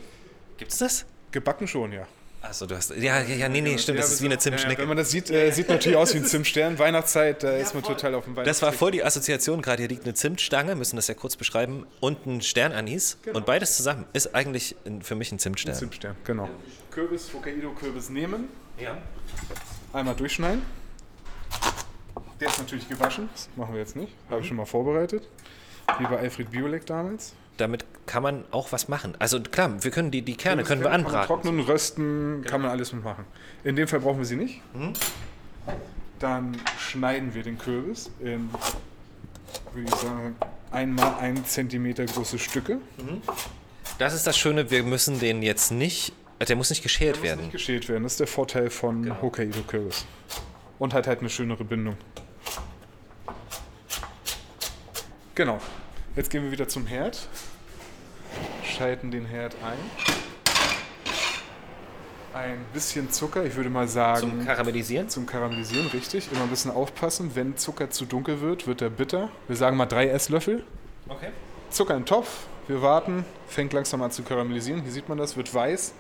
Gibt 0.58 0.72
es 0.72 0.78
das? 0.78 1.06
Gebacken 1.32 1.68
schon, 1.68 1.92
ja. 1.92 2.08
Achso, 2.48 2.66
du 2.66 2.76
hast. 2.76 2.96
Ja, 2.96 3.22
ja, 3.22 3.36
ja, 3.36 3.50
nee, 3.50 3.62
nee, 3.62 3.78
stimmt, 3.78 4.00
das 4.00 4.12
ist 4.12 4.22
wie 4.22 4.26
eine 4.26 4.38
Zimtschnecke. 4.38 4.82
wenn 4.82 4.88
man 4.88 4.98
das 4.98 5.10
sieht, 5.10 5.32
äh, 5.32 5.52
sieht 5.52 5.68
natürlich 5.68 5.98
aus 5.98 6.14
wie 6.14 6.20
ein 6.20 6.26
Zimtstern. 6.26 6.78
Weihnachtszeit, 6.80 7.44
da 7.44 7.52
ist 7.58 7.74
man 7.74 7.84
total 7.84 8.14
auf 8.16 8.26
dem 8.26 8.36
Weihnachtszeit. 8.36 8.48
Das 8.48 8.62
war 8.62 8.72
voll 8.78 8.92
die 8.92 9.04
Assoziation 9.04 9.62
gerade. 9.62 9.82
Hier 9.82 9.90
liegt 9.90 10.04
eine 10.04 10.14
Zimtstange, 10.14 10.76
müssen 10.76 10.96
das 10.96 11.08
ja 11.08 11.16
kurz 11.16 11.36
beschreiben, 11.36 11.86
und 12.00 12.26
ein 12.26 12.42
Sternanis. 12.42 13.18
Genau. 13.24 13.38
Und 13.38 13.46
beides 13.46 13.76
zusammen 13.76 14.06
ist 14.14 14.36
eigentlich 14.36 14.76
für 15.02 15.16
mich 15.16 15.32
ein 15.32 15.40
Zimtstern. 15.40 15.74
Ein 15.74 15.80
Zimtstern, 15.80 16.16
genau. 16.24 16.50
Kürbis, 16.92 17.32
Hokkaido-Kürbis 17.34 18.10
nehmen. 18.10 18.50
Ja. 18.80 18.98
Einmal 19.92 20.16
durchschneiden. 20.16 20.62
Der 22.40 22.50
ist 22.50 22.60
natürlich 22.60 22.88
gewaschen. 22.88 23.30
Das 23.34 23.50
machen 23.56 23.74
wir 23.74 23.80
jetzt 23.80 23.96
nicht. 23.96 24.14
Habe 24.30 24.42
ich 24.42 24.48
schon 24.48 24.58
mal 24.58 24.66
vorbereitet. 24.66 25.28
Wie 26.00 26.04
bei 26.04 26.18
Alfred 26.20 26.52
Biolek 26.52 26.86
damals 26.86 27.34
damit 27.58 27.86
kann 28.06 28.24
man 28.24 28.46
auch 28.52 28.72
was 28.72 28.88
machen. 28.88 29.16
Also 29.20 29.40
klar, 29.42 29.84
wir 29.84 29.92
können 29.92 30.12
die, 30.12 30.22
die 30.22 30.36
Kerne 30.36 30.64
können 30.64 30.84
wir 30.84 30.92
anbraten. 30.92 31.28
Trocknen, 31.28 31.60
rösten, 31.60 32.42
genau. 32.42 32.50
kann 32.50 32.62
man 32.62 32.72
alles 32.72 32.94
mitmachen. 32.94 33.26
In 33.64 33.76
dem 33.76 33.88
Fall 33.88 34.00
brauchen 34.00 34.20
wir 34.20 34.26
sie 34.26 34.36
nicht. 34.36 34.62
Mhm. 34.74 34.94
Dann 36.20 36.58
schneiden 36.80 37.34
wir 37.34 37.44
den 37.44 37.58
Kürbis 37.58 38.12
in, 38.20 38.50
würde 39.74 39.90
ich 39.90 39.96
sagen, 39.96 40.36
einmal 40.72 41.16
ein 41.20 41.44
Zentimeter 41.46 42.06
große 42.06 42.40
Stücke. 42.40 42.76
Mhm. 42.98 43.22
Das 43.98 44.14
ist 44.14 44.28
das 44.28 44.38
Schöne, 44.38 44.70
wir 44.72 44.84
müssen 44.84 45.20
den 45.20 45.42
jetzt 45.42 45.72
nicht, 45.72 46.14
der 46.48 46.56
muss 46.56 46.70
nicht 46.70 46.84
geschält 46.84 47.18
der 47.18 47.24
werden. 47.24 47.38
Muss 47.38 47.46
nicht 47.46 47.54
geschält 47.54 47.90
werden, 47.90 48.04
das 48.04 48.14
ist 48.14 48.20
der 48.20 48.28
Vorteil 48.28 48.70
von 48.70 49.04
genau. 49.04 49.22
Hokkaido 49.22 49.62
Kürbis. 49.62 50.06
Und 50.80 50.94
hat 50.94 51.08
halt 51.08 51.20
eine 51.20 51.30
schönere 51.30 51.64
Bindung. 51.64 51.96
Genau. 55.36 55.60
Jetzt 56.16 56.30
gehen 56.30 56.44
wir 56.44 56.52
wieder 56.52 56.70
zum 56.70 56.86
Herd. 56.86 57.28
Schalten 58.64 59.12
den 59.12 59.26
Herd 59.26 59.54
ein. 59.62 59.78
Ein 62.34 62.66
bisschen 62.74 63.12
Zucker, 63.12 63.44
ich 63.44 63.56
würde 63.56 63.70
mal 63.70 63.90
sagen. 63.90 64.22
Zum 64.22 64.46
Karamellisieren? 64.46 65.10
Zum 65.10 65.26
Karamellisieren, 65.26 65.88
richtig. 65.88 66.32
Immer 66.32 66.44
ein 66.44 66.50
bisschen 66.50 66.72
aufpassen. 66.72 67.32
Wenn 67.34 67.58
Zucker 67.58 67.90
zu 67.90 68.06
dunkel 68.06 68.40
wird, 68.40 68.66
wird 68.66 68.82
er 68.82 68.90
bitter. 68.90 69.30
Wir 69.48 69.58
sagen 69.58 69.76
mal 69.76 69.88
drei 69.88 70.08
Esslöffel. 70.08 70.64
Okay. 71.10 71.32
Zucker 71.70 71.96
im 71.96 72.06
Topf. 72.06 72.46
Wir 72.70 72.82
warten. 72.82 73.26
Fängt 73.50 73.74
langsam 73.74 74.02
an 74.02 74.12
zu 74.12 74.24
karamellisieren. 74.24 74.84
Hier 74.84 74.92
sieht 74.94 75.10
man 75.10 75.18
das, 75.18 75.36
wird 75.36 75.54
weiß. 75.54 75.94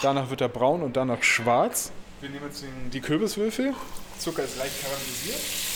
Danach 0.00 0.30
wird 0.30 0.40
er 0.40 0.48
braun 0.48 0.82
und 0.82 0.96
danach 0.96 1.22
schwarz. 1.22 1.92
Wir 2.22 2.30
nehmen 2.30 2.46
jetzt 2.46 2.64
die 2.92 3.00
Kürbiswürfel. 3.00 3.74
Zucker 4.18 4.42
ist 4.42 4.56
leicht 4.56 4.82
karamellisiert. 4.82 5.69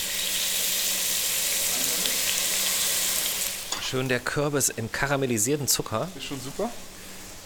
Schön 3.95 4.09
der 4.09 4.19
Kürbis 4.19 4.67
in 4.67 4.91
karamellisierten 4.91 5.69
Zucker. 5.69 6.09
Ist 6.17 6.25
schon 6.25 6.41
super. 6.41 6.69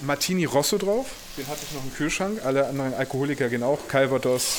Martini 0.02 0.46
Rosso 0.46 0.80
drauf. 0.80 1.06
Den 1.38 1.48
hatte 1.48 1.60
ich 1.64 1.76
noch 1.76 1.84
im 1.84 1.94
Kühlschrank. 1.94 2.44
Alle 2.44 2.66
anderen 2.66 2.96
Alkoholiker 2.96 3.50
gehen 3.50 3.62
auch. 3.62 3.78
Calvados. 3.88 4.56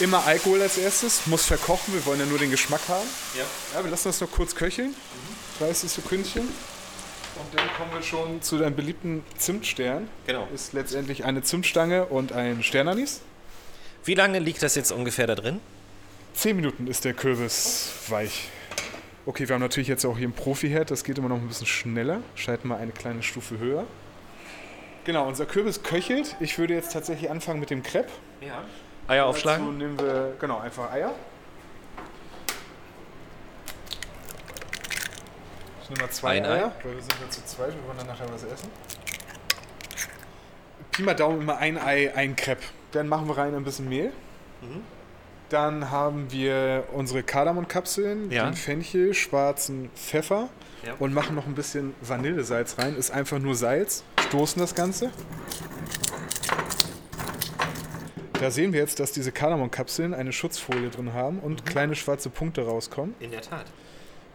Immer 0.00 0.24
Alkohol 0.24 0.62
als 0.62 0.78
erstes, 0.78 1.26
muss 1.26 1.44
verkochen, 1.44 1.92
wir 1.92 2.06
wollen 2.06 2.20
ja 2.20 2.24
nur 2.24 2.38
den 2.38 2.50
Geschmack 2.50 2.80
haben. 2.88 3.06
Ja. 3.36 3.44
Ja, 3.74 3.84
wir 3.84 3.90
lassen 3.90 4.08
das 4.08 4.22
noch 4.22 4.30
kurz 4.30 4.54
köcheln, 4.54 4.94
30 5.58 5.90
Sekündchen. 5.90 6.44
Und 6.44 7.58
dann 7.58 7.68
kommen 7.76 7.92
wir 7.92 8.02
schon 8.02 8.40
zu 8.40 8.56
deinem 8.56 8.74
beliebten 8.74 9.22
Zimtstern. 9.36 10.08
Genau. 10.26 10.48
Ist 10.54 10.72
letztendlich 10.72 11.26
eine 11.26 11.42
Zimtstange 11.42 12.06
und 12.06 12.32
ein 12.32 12.62
Sternanis. 12.62 13.20
Wie 14.06 14.14
lange 14.14 14.38
liegt 14.38 14.62
das 14.62 14.76
jetzt 14.76 14.92
ungefähr 14.92 15.26
da 15.26 15.34
drin? 15.34 15.60
10 16.32 16.56
Minuten 16.56 16.86
ist 16.86 17.04
der 17.04 17.12
Kürbis 17.12 17.90
weich. 18.08 18.48
Okay, 19.28 19.46
wir 19.46 19.56
haben 19.56 19.60
natürlich 19.60 19.88
jetzt 19.88 20.06
auch 20.06 20.16
hier 20.16 20.24
einen 20.26 20.32
Profi-Herd, 20.32 20.90
das 20.90 21.04
geht 21.04 21.18
immer 21.18 21.28
noch 21.28 21.36
ein 21.36 21.46
bisschen 21.46 21.66
schneller. 21.66 22.22
Schalten 22.34 22.68
wir 22.68 22.78
eine 22.78 22.92
kleine 22.92 23.22
Stufe 23.22 23.58
höher. 23.58 23.84
Genau, 25.04 25.28
unser 25.28 25.44
Kürbis 25.44 25.82
köchelt. 25.82 26.34
Ich 26.40 26.58
würde 26.58 26.72
jetzt 26.72 26.94
tatsächlich 26.94 27.30
anfangen 27.30 27.60
mit 27.60 27.68
dem 27.68 27.82
Crepe. 27.82 28.08
Ja. 28.40 28.64
Eier 29.06 29.26
Dazu 29.26 29.28
aufschlagen? 29.28 29.76
nehmen 29.76 30.00
wir, 30.00 30.34
genau, 30.40 30.60
einfach 30.60 30.90
Eier. 30.90 31.14
Ich 35.82 35.90
nehme 35.90 36.00
mal 36.00 36.10
zwei 36.10 36.30
Ein 36.30 36.46
Ei. 36.46 36.48
Eier, 36.48 36.72
weil 36.82 36.94
wir 36.94 37.02
sind 37.02 37.16
ja 37.20 37.28
zu 37.28 37.44
zweit, 37.44 37.74
wir 37.74 37.86
wollen 37.86 37.98
dann 37.98 38.06
nachher 38.06 38.32
was 38.32 38.44
essen. 38.44 38.70
Pi 40.90 41.02
mal 41.02 41.12
Daumen 41.12 41.42
immer 41.42 41.58
ein 41.58 41.76
Ei, 41.76 42.14
ein 42.14 42.34
Crepe. 42.34 42.62
Dann 42.92 43.08
machen 43.08 43.28
wir 43.28 43.36
rein 43.36 43.54
ein 43.54 43.62
bisschen 43.62 43.90
Mehl. 43.90 44.10
Mhm. 44.62 44.84
Dann 45.48 45.90
haben 45.90 46.30
wir 46.30 46.84
unsere 46.92 47.22
Kardamomkapseln, 47.22 48.30
Ja. 48.30 48.44
den 48.44 48.54
Fenchel, 48.54 49.14
schwarzen 49.14 49.88
Pfeffer 49.94 50.48
Ja. 50.84 50.94
und 50.98 51.14
machen 51.14 51.34
noch 51.34 51.46
ein 51.46 51.54
bisschen 51.54 51.94
Vanillesalz 52.02 52.76
rein. 52.78 52.94
Ist 52.96 53.10
einfach 53.10 53.38
nur 53.38 53.54
Salz. 53.54 54.04
Stoßen 54.28 54.60
das 54.60 54.74
Ganze. 54.74 55.10
Da 58.40 58.50
sehen 58.50 58.72
wir 58.72 58.80
jetzt, 58.80 59.00
dass 59.00 59.10
diese 59.12 59.32
Kardamomkapseln 59.32 60.14
eine 60.14 60.32
Schutzfolie 60.32 60.90
drin 60.90 61.12
haben 61.12 61.40
und 61.40 61.66
kleine 61.66 61.96
schwarze 61.96 62.30
Punkte 62.30 62.64
rauskommen. 62.64 63.14
In 63.18 63.30
der 63.30 63.40
Tat. 63.40 63.64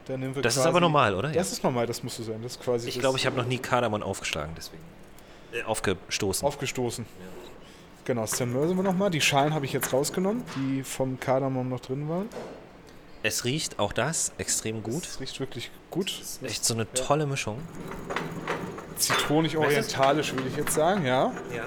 Dann 0.06 0.20
nehmen 0.20 0.36
wir 0.36 0.42
Das 0.42 0.54
ist 0.56 0.60
quasi- 0.60 0.70
aber 0.70 0.82
normal, 0.82 1.16
oder? 1.16 1.30
Das 1.30 1.52
ist 1.54 1.64
normal, 1.64 1.86
das 1.88 2.04
muss 2.04 2.18
so 2.18 2.24
sein. 2.24 2.42
Das 2.44 2.54
ist 2.54 2.62
quasi 2.62 2.90
Ich 2.90 3.00
glaube, 3.00 3.18
ich 3.18 3.26
habe 3.26 3.38
noch 3.38 3.46
nie 3.46 3.60
Kardamom 3.60 4.04
aufgeschlagen, 4.04 4.52
deswegen. 4.58 4.84
Äh, 5.54 5.64
aufgestoßen. 5.64 6.46
aufgestoßen. 6.46 7.06
Genau, 8.06 8.22
das 8.22 8.32
zermörsen 8.32 8.76
wir 8.76 8.84
nochmal. 8.84 9.10
Die 9.10 9.22
Schalen 9.22 9.54
habe 9.54 9.66
ich 9.66 9.74
jetzt 9.74 9.94
rausgenommen, 9.94 10.44
die 10.56 10.84
vom 10.84 11.20
Kardamom 11.20 11.70
noch 11.70 11.80
drin 11.80 12.10
waren. 12.10 12.28
es 13.24 13.46
riecht 13.46 13.80
auch 13.80 13.94
das 13.94 14.34
extrem 14.38 14.84
gut. 14.84 15.06
Das 15.06 15.20
riecht 15.22 15.40
wirklich 15.40 15.72
gut. 15.90 16.22
Echt 16.44 16.66
so 16.66 16.74
eine 16.74 16.92
tolle 16.94 17.26
Mischung. 17.26 17.60
Zitronig-orientalisch 18.98 20.34
würde 20.34 20.50
ich 20.50 20.58
jetzt 20.58 20.74
sagen, 20.74 21.06
ja. 21.06 21.32
Ja. 21.56 21.64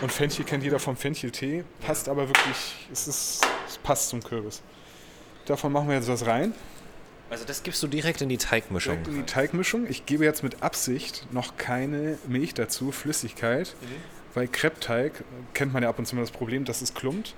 Und 0.00 0.12
Fenchel 0.12 0.44
kennt 0.44 0.62
jeder 0.62 0.78
vom 0.78 0.96
Fencheltee. 0.96 1.64
Passt 1.84 2.08
aber 2.08 2.28
wirklich, 2.28 2.88
es, 2.92 3.08
ist, 3.08 3.46
es 3.68 3.78
passt 3.78 4.08
zum 4.08 4.22
Kürbis. 4.22 4.62
Davon 5.46 5.72
machen 5.72 5.88
wir 5.88 5.96
jetzt 5.96 6.08
was 6.08 6.24
rein. 6.26 6.54
Also 7.30 7.44
das 7.44 7.62
gibst 7.62 7.82
du 7.82 7.88
direkt 7.88 8.22
in 8.22 8.28
die 8.28 8.38
Teigmischung. 8.38 8.94
Direkt 8.94 9.08
in 9.08 9.14
die 9.14 9.26
Teigmischung. 9.30 9.86
Ich 9.88 10.06
gebe 10.06 10.24
jetzt 10.24 10.42
mit 10.42 10.62
Absicht 10.62 11.26
noch 11.30 11.56
keine 11.56 12.18
Milch 12.26 12.54
dazu, 12.54 12.90
Flüssigkeit, 12.90 13.74
weil 14.34 14.48
Kreppteig 14.48 15.24
kennt 15.52 15.72
man 15.72 15.82
ja 15.82 15.88
ab 15.88 15.98
und 15.98 16.06
zu 16.06 16.14
mal 16.14 16.22
das 16.22 16.30
Problem, 16.30 16.64
dass 16.64 16.80
es 16.80 16.94
klumpt. 16.94 17.34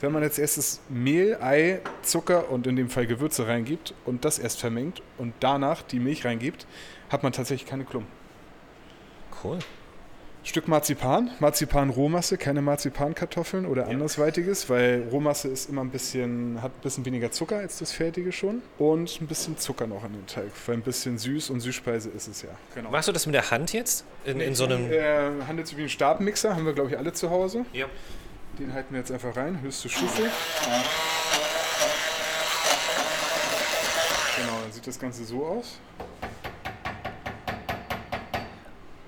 Wenn 0.00 0.12
man 0.12 0.22
jetzt 0.22 0.38
erstes 0.38 0.80
Mehl, 0.88 1.38
Ei, 1.40 1.80
Zucker 2.02 2.50
und 2.50 2.66
in 2.66 2.76
dem 2.76 2.90
Fall 2.90 3.06
Gewürze 3.06 3.46
reingibt 3.46 3.94
und 4.04 4.24
das 4.24 4.38
erst 4.38 4.60
vermengt 4.60 5.02
und 5.18 5.34
danach 5.40 5.82
die 5.82 6.00
Milch 6.00 6.24
reingibt, 6.24 6.66
hat 7.10 7.22
man 7.22 7.32
tatsächlich 7.32 7.68
keine 7.68 7.84
Klumpen. 7.84 8.10
Cool. 9.42 9.58
Stück 10.46 10.68
Marzipan, 10.68 11.30
Marzipan-Rohmasse, 11.40 12.36
keine 12.36 12.60
Marzipankartoffeln 12.60 13.64
oder 13.64 13.88
andersweitiges, 13.88 14.68
weil 14.68 15.08
Rohmasse 15.10 15.48
ist 15.48 15.70
immer 15.70 15.80
ein 15.80 15.88
bisschen, 15.88 16.60
hat 16.60 16.70
ein 16.70 16.82
bisschen 16.82 17.06
weniger 17.06 17.32
Zucker 17.32 17.56
als 17.56 17.78
das 17.78 17.92
fertige 17.92 18.30
schon 18.30 18.60
und 18.76 19.22
ein 19.22 19.26
bisschen 19.26 19.56
Zucker 19.56 19.86
noch 19.86 20.04
in 20.04 20.12
den 20.12 20.26
Teig, 20.26 20.50
weil 20.66 20.76
ein 20.76 20.82
bisschen 20.82 21.16
süß 21.16 21.48
und 21.48 21.60
Süßspeise 21.60 22.10
ist 22.10 22.28
es 22.28 22.42
ja. 22.42 22.50
Genau. 22.74 22.90
Machst 22.90 23.08
du 23.08 23.12
das 23.12 23.24
mit 23.24 23.34
der 23.34 23.50
Hand 23.50 23.72
jetzt? 23.72 24.04
In, 24.26 24.38
in 24.38 24.54
so 24.54 24.64
einem. 24.66 24.92
Äh, 24.92 25.44
handelt 25.48 25.66
sich 25.66 25.78
wie 25.78 25.84
ein 25.84 25.88
Stabmixer, 25.88 26.54
haben 26.54 26.66
wir 26.66 26.74
glaube 26.74 26.90
ich 26.90 26.98
alle 26.98 27.14
zu 27.14 27.30
Hause. 27.30 27.64
Ja. 27.72 27.86
Den 28.58 28.74
halten 28.74 28.92
wir 28.92 29.00
jetzt 29.00 29.10
einfach 29.10 29.34
rein, 29.34 29.62
höchste 29.62 29.88
Stufe. 29.88 30.24
Genau, 34.36 34.60
dann 34.62 34.72
sieht 34.72 34.86
das 34.86 34.98
Ganze 35.00 35.24
so 35.24 35.46
aus. 35.46 35.78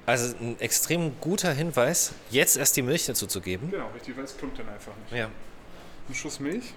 Also 0.07 0.37
ein 0.41 0.59
extrem 0.61 1.21
guter 1.21 1.53
Hinweis, 1.53 2.13
jetzt 2.31 2.57
erst 2.57 2.77
die 2.77 2.83
Milch 2.83 3.07
dazu 3.07 3.27
zu 3.27 3.41
geben. 3.41 3.71
Genau, 3.73 3.89
richtig, 3.93 4.17
weil 4.17 4.25
es 4.25 4.37
klumpt 4.37 4.59
dann 4.59 4.69
einfach 4.69 4.93
nicht. 4.97 5.19
Ja. 5.19 5.29
Ein 6.09 6.15
Schuss 6.15 6.39
Milch. 6.39 6.73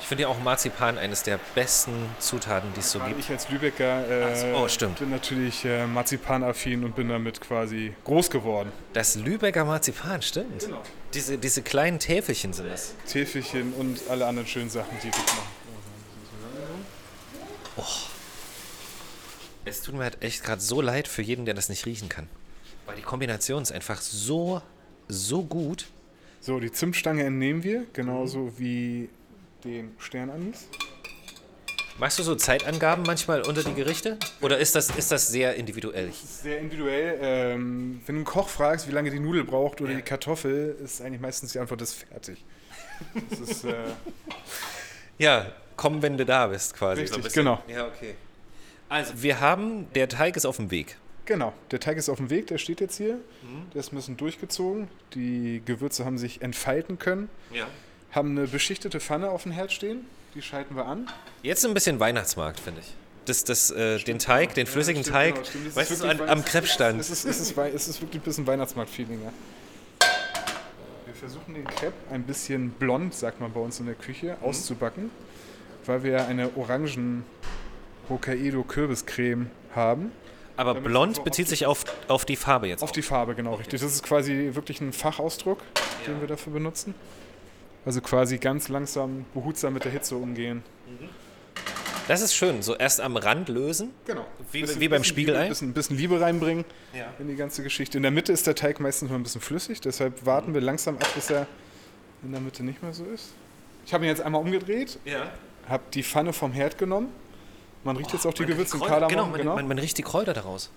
Ich 0.00 0.06
finde 0.06 0.22
ja 0.22 0.28
auch 0.28 0.40
Marzipan 0.40 0.96
eines 0.96 1.22
der 1.22 1.38
besten 1.54 1.92
Zutaten, 2.18 2.72
die 2.74 2.80
es 2.80 2.90
so 2.90 2.98
gibt. 2.98 3.20
ich 3.20 3.30
als 3.30 3.48
Lübecker 3.50 4.08
äh, 4.08 4.34
so, 4.34 4.46
oh, 4.56 4.68
stimmt. 4.68 4.98
bin 4.98 5.10
natürlich 5.10 5.64
äh, 5.66 5.86
Marzipanaffin 5.86 6.82
und 6.82 6.96
bin 6.96 7.10
damit 7.10 7.40
quasi 7.42 7.94
groß 8.04 8.30
geworden. 8.30 8.72
Das 8.94 9.16
Lübecker 9.16 9.64
Marzipan, 9.66 10.22
stimmt. 10.22 10.60
Genau. 10.64 10.82
Diese, 11.12 11.36
diese 11.38 11.62
kleinen 11.62 11.98
Täfelchen 11.98 12.54
sind 12.54 12.70
das. 12.70 12.94
Täfelchen 13.06 13.74
und 13.74 14.00
alle 14.08 14.26
anderen 14.26 14.48
schönen 14.48 14.70
Sachen, 14.70 14.96
die 15.02 15.08
wir 15.08 15.18
machen. 15.18 15.48
Es 19.64 19.82
tut 19.82 19.94
mir 19.94 20.04
halt 20.04 20.22
echt 20.22 20.42
gerade 20.42 20.60
so 20.60 20.80
leid 20.80 21.06
für 21.08 21.22
jeden, 21.22 21.44
der 21.44 21.54
das 21.54 21.68
nicht 21.68 21.86
riechen 21.86 22.08
kann. 22.08 22.28
Weil 22.86 22.96
die 22.96 23.02
Kombination 23.02 23.62
ist 23.62 23.72
einfach 23.72 24.00
so, 24.00 24.62
so 25.08 25.42
gut. 25.44 25.86
So, 26.40 26.58
die 26.60 26.72
Zimtstange 26.72 27.24
entnehmen 27.24 27.62
wir, 27.62 27.80
Mhm. 27.80 27.86
genauso 27.92 28.58
wie 28.58 29.08
den 29.64 29.94
Sternanis. 29.98 30.66
Machst 31.98 32.18
du 32.18 32.22
so 32.22 32.34
Zeitangaben 32.34 33.04
manchmal 33.06 33.42
unter 33.42 33.62
die 33.62 33.74
Gerichte? 33.74 34.16
Oder 34.40 34.56
ist 34.56 34.74
das, 34.74 34.88
ist 34.96 35.12
das 35.12 35.28
sehr 35.28 35.54
individuell? 35.56 36.10
Sehr 36.12 36.58
individuell. 36.58 37.18
Ähm, 37.20 38.00
wenn 38.06 38.14
du 38.14 38.18
einen 38.20 38.24
Koch 38.24 38.48
fragst, 38.48 38.88
wie 38.88 38.92
lange 38.92 39.10
die 39.10 39.20
Nudel 39.20 39.44
braucht 39.44 39.82
oder 39.82 39.90
Ja. 39.90 39.96
die 39.98 40.02
Kartoffel, 40.02 40.76
ist 40.82 41.02
eigentlich 41.02 41.20
meistens 41.20 41.52
die 41.52 41.58
Antwort, 41.58 41.82
das 41.82 41.90
ist 41.90 42.04
fertig. 42.08 42.42
Das 43.28 43.40
ist, 43.40 43.64
äh, 43.64 43.74
Ja, 45.18 45.52
komm, 45.76 46.00
wenn 46.00 46.16
du 46.16 46.24
da 46.24 46.46
bist, 46.46 46.72
quasi. 46.74 47.02
Richtig, 47.02 47.22
bisschen. 47.22 47.44
genau. 47.44 47.62
Ja, 47.68 47.86
okay. 47.86 48.14
Also, 48.90 49.14
wir 49.22 49.40
haben, 49.40 49.86
der 49.94 50.08
Teig 50.08 50.36
ist 50.36 50.44
auf 50.44 50.56
dem 50.56 50.70
Weg. 50.70 50.96
genau, 51.24 51.52
der 51.70 51.80
Teig 51.80 51.96
ist 51.96 52.08
auf 52.08 52.18
dem 52.18 52.28
Weg, 52.28 52.48
der 52.48 52.58
steht 52.58 52.80
jetzt 52.80 52.96
hier. 52.96 53.14
Mhm. 53.42 53.70
Der 53.72 53.80
ist 53.80 53.92
ein 53.92 53.96
bisschen 53.96 54.16
durchgezogen. 54.18 54.88
Die 55.14 55.62
Gewürze 55.64 56.04
haben 56.04 56.18
sich 56.18 56.42
entfalten 56.42 56.98
können. 56.98 57.28
Ja. 57.52 57.66
Haben 58.10 58.36
eine 58.36 58.46
beschichtete 58.48 58.98
Pfanne 59.00 59.30
auf 59.30 59.44
dem 59.44 59.52
Herd 59.52 59.70
stehen. 59.72 60.06
Die 60.34 60.42
schalten 60.42 60.74
wir 60.76 60.86
an. 60.86 61.08
Jetzt 61.42 61.64
ein 61.64 61.72
bisschen 61.72 61.98
Weihnachtsmarkt, 62.00 62.58
finde 62.60 62.80
ich. 62.80 62.92
Das, 63.26 63.44
das, 63.44 63.70
äh, 63.70 63.98
den 64.00 64.18
Teig, 64.18 64.54
den 64.54 64.66
flüssigen 64.66 65.02
stimmt, 65.02 65.14
Teig, 65.14 65.34
genau. 65.34 65.46
Das 65.46 65.54
ist 65.90 66.02
weißt 66.02 66.02
du, 66.02 66.08
an, 66.08 66.28
am 66.28 66.44
Krebsstand. 66.44 67.00
Es 67.00 67.10
ist, 67.10 67.24
es, 67.24 67.38
ist, 67.40 67.56
es 67.56 67.88
ist 67.88 68.00
wirklich 68.02 68.20
ein 68.20 68.24
bisschen 68.24 68.46
Weihnachtsmarkt-Feeling, 68.46 69.20
ja. 69.22 69.32
Wir 71.06 71.14
versuchen 71.14 71.54
den 71.54 71.64
Crepe 71.64 71.92
ein 72.10 72.22
bisschen 72.24 72.70
blond, 72.70 73.14
sagt 73.14 73.40
man 73.40 73.52
bei 73.52 73.60
uns 73.60 73.78
in 73.78 73.86
der 73.86 73.94
Küche, 73.94 74.36
Mhm. 74.40 74.44
auszubacken, 74.46 75.10
weil 75.86 76.02
wir 76.02 76.26
eine 76.26 76.56
orangen 76.56 77.24
Hokkaido-Kürbiscreme 78.10 79.46
haben. 79.74 80.12
Aber 80.56 80.74
Damit 80.74 80.90
blond 80.90 81.24
bezieht 81.24 81.48
sich 81.48 81.64
auf, 81.64 81.84
auf 82.08 82.24
die 82.26 82.36
Farbe 82.36 82.66
jetzt. 82.68 82.82
Auf 82.82 82.92
die 82.92 83.00
Farbe, 83.02 83.34
genau, 83.34 83.54
richtig. 83.54 83.80
Das 83.80 83.90
ist 83.94 84.02
quasi 84.02 84.50
wirklich 84.52 84.80
ein 84.82 84.92
Fachausdruck, 84.92 85.58
den 86.06 86.20
wir 86.20 86.28
dafür 86.28 86.52
benutzen. 86.52 86.94
Also 87.86 88.02
quasi 88.02 88.36
ganz 88.36 88.68
langsam, 88.68 89.24
behutsam 89.32 89.72
mit 89.72 89.84
der 89.84 89.92
Hitze 89.92 90.16
umgehen. 90.16 90.62
Das 92.08 92.20
ist 92.20 92.34
schön, 92.34 92.60
so 92.60 92.74
erst 92.76 93.00
am 93.00 93.16
Rand 93.16 93.48
lösen. 93.48 93.92
Genau. 94.04 94.26
Wie- 94.52 94.80
wie 94.80 94.88
beim 94.88 95.04
Spiegelei? 95.04 95.42
Ein 95.44 95.48
bisschen, 95.48 95.72
bisschen 95.72 95.96
Liebe 95.96 96.20
reinbringen 96.20 96.64
Ja. 96.92 97.06
in 97.20 97.28
die 97.28 97.36
ganze 97.36 97.62
Geschichte. 97.62 97.96
In 97.98 98.02
der 98.02 98.10
Mitte 98.10 98.32
ist 98.32 98.46
der 98.46 98.54
Teig 98.56 98.80
meistens 98.80 99.08
mal 99.10 99.16
ein 99.16 99.22
bisschen 99.22 99.40
flüssig, 99.40 99.80
deshalb 99.80 100.26
warten 100.26 100.52
wir 100.52 100.60
langsam 100.60 100.96
ab, 100.96 101.08
bis 101.14 101.30
er 101.30 101.46
in 102.24 102.32
der 102.32 102.40
Mitte 102.40 102.64
nicht 102.64 102.82
mehr 102.82 102.92
so 102.92 103.04
ist. 103.04 103.28
Ich 103.86 103.94
habe 103.94 104.04
ihn 104.04 104.08
jetzt 104.08 104.20
einmal 104.20 104.40
umgedreht, 104.42 104.98
Ja. 105.04 105.30
habe 105.68 105.84
die 105.94 106.02
Pfanne 106.02 106.32
vom 106.32 106.52
Herd 106.52 106.76
genommen. 106.78 107.08
Man 107.84 107.96
riecht 107.96 108.12
jetzt 108.12 108.26
auch 108.26 108.34
die 108.34 108.44
Gewürze 108.46 108.76
Kräuter- 108.78 109.00
Kardamom. 109.00 109.32
Genau, 109.32 109.44
man, 109.50 109.56
Man, 109.56 109.68
man 109.68 109.78
riecht 109.78 109.96
die 109.98 110.02
Kräuter 110.02 110.32
daraus. 110.34 110.70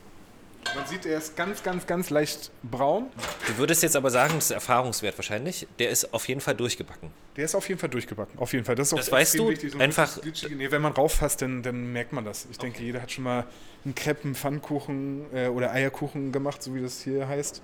Man 0.75 0.85
sieht, 0.87 1.05
er 1.05 1.17
ist 1.17 1.35
ganz, 1.35 1.61
ganz, 1.61 1.85
ganz 1.85 2.09
leicht 2.09 2.49
braun. 2.63 3.07
Du 3.47 3.57
würdest 3.57 3.83
jetzt 3.83 3.97
aber 3.97 4.09
sagen, 4.09 4.35
das 4.35 4.45
ist 4.45 4.51
Erfahrungswert 4.51 5.17
wahrscheinlich, 5.17 5.67
der 5.77 5.89
ist 5.89 6.13
auf 6.13 6.25
jeden 6.29 6.39
Fall 6.39 6.55
durchgebacken. 6.55 7.11
Der 7.35 7.43
ist 7.43 7.53
auf 7.53 7.67
jeden 7.67 7.81
Fall 7.81 7.89
durchgebacken. 7.89 8.39
Auf 8.39 8.53
jeden 8.53 8.63
Fall. 8.63 8.75
Das 8.75 8.93
ist 8.93 8.97
Das 8.97 9.11
weißt 9.11 9.37
du, 9.39 9.49
wichtig. 9.49 9.71
So 9.73 9.77
ein 9.77 9.81
einfach- 9.81 10.19
Nee, 10.23 10.71
wenn 10.71 10.81
man 10.81 10.93
rauffasst, 10.93 11.41
dann, 11.41 11.63
dann 11.63 11.91
merkt 11.91 12.13
man 12.13 12.23
das. 12.23 12.47
Ich 12.49 12.57
denke, 12.59 12.81
jeder 12.81 13.01
hat 13.01 13.11
schon 13.11 13.25
mal 13.25 13.45
einen 13.83 13.93
Kreppen, 13.93 14.35
Pfannkuchen 14.35 15.25
äh, 15.33 15.47
oder 15.49 15.71
Eierkuchen 15.73 16.31
gemacht, 16.31 16.63
so 16.63 16.73
wie 16.73 16.81
das 16.81 17.01
hier 17.01 17.27
heißt. 17.27 17.61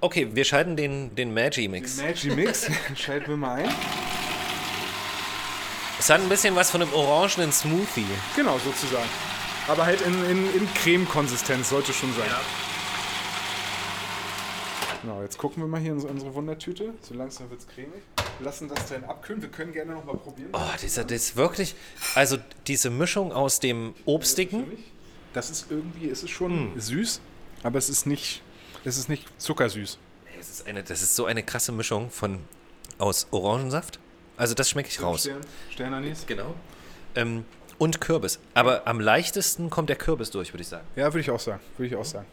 Okay, 0.00 0.28
wir 0.32 0.44
schalten 0.44 0.76
den, 0.76 1.08
den 1.16 1.16
Den 1.16 1.34
Magi-Mix. 1.34 1.96
Magi 2.00 2.30
Mix 2.36 2.70
schalten 2.94 3.30
wir 3.30 3.36
mal 3.36 3.64
ein. 3.64 3.70
Es 5.98 6.10
hat 6.10 6.20
ein 6.20 6.28
bisschen 6.28 6.54
was 6.54 6.70
von 6.70 6.82
einem 6.82 6.92
orangenen 6.92 7.52
Smoothie. 7.52 8.06
Genau, 8.34 8.58
sozusagen. 8.58 9.08
Aber 9.66 9.86
halt 9.86 10.02
in, 10.02 10.14
in, 10.26 10.54
in 10.54 10.74
Creme-Konsistenz 10.74 11.70
sollte 11.70 11.92
schon 11.92 12.12
sein. 12.14 12.28
Genau, 15.02 15.22
jetzt 15.22 15.38
gucken 15.38 15.62
wir 15.62 15.68
mal 15.68 15.80
hier 15.80 15.92
in 15.92 16.00
unsere 16.00 16.34
Wundertüte. 16.34 16.92
So 17.00 17.14
langsam 17.14 17.48
wird 17.50 17.60
es 17.60 17.68
cremig. 17.68 18.02
Lassen 18.40 18.68
das 18.68 18.88
dann 18.88 19.04
abkühlen. 19.04 19.40
Wir 19.40 19.48
können 19.48 19.72
gerne 19.72 19.94
noch 19.94 20.04
mal 20.04 20.16
probieren. 20.16 20.50
Oh, 20.52 20.60
dieser, 20.82 21.04
das 21.04 21.28
ist 21.28 21.36
wirklich, 21.36 21.74
also 22.14 22.36
diese 22.66 22.90
Mischung 22.90 23.32
aus 23.32 23.60
dem 23.60 23.94
Obstigen, 24.04 24.66
Das 25.32 25.48
ist 25.50 25.66
irgendwie, 25.70 26.10
es 26.10 26.22
ist 26.22 26.30
schon 26.30 26.78
süß, 26.78 27.20
aber 27.62 27.78
es 27.78 27.88
ist 27.88 28.06
nicht, 28.06 28.42
es 28.84 28.98
ist 28.98 29.08
nicht 29.08 29.26
zuckersüß. 29.38 29.98
das 30.36 30.50
ist, 30.50 30.66
eine, 30.66 30.82
das 30.82 31.02
ist 31.02 31.16
so 31.16 31.24
eine 31.24 31.42
krasse 31.42 31.72
Mischung 31.72 32.10
von, 32.10 32.40
aus 32.98 33.28
Orangensaft, 33.30 33.98
also 34.36 34.54
das 34.54 34.68
schmecke 34.70 34.88
ich 34.88 35.02
raus. 35.02 35.22
Stern, 35.22 35.40
Sternanis. 35.70 36.26
Genau. 36.26 36.54
Ähm, 37.14 37.44
und 37.78 38.00
Kürbis. 38.00 38.38
Aber 38.54 38.86
am 38.86 39.00
leichtesten 39.00 39.70
kommt 39.70 39.88
der 39.88 39.96
Kürbis 39.96 40.30
durch, 40.30 40.52
würde 40.52 40.62
ich 40.62 40.68
sagen. 40.68 40.86
Ja, 40.96 41.04
würde 41.06 41.20
ich 41.20 41.30
auch 41.30 41.40
sagen. 41.40 41.60
Würde 41.76 41.88
ich 41.88 41.96
auch 41.96 42.04
sagen. 42.04 42.26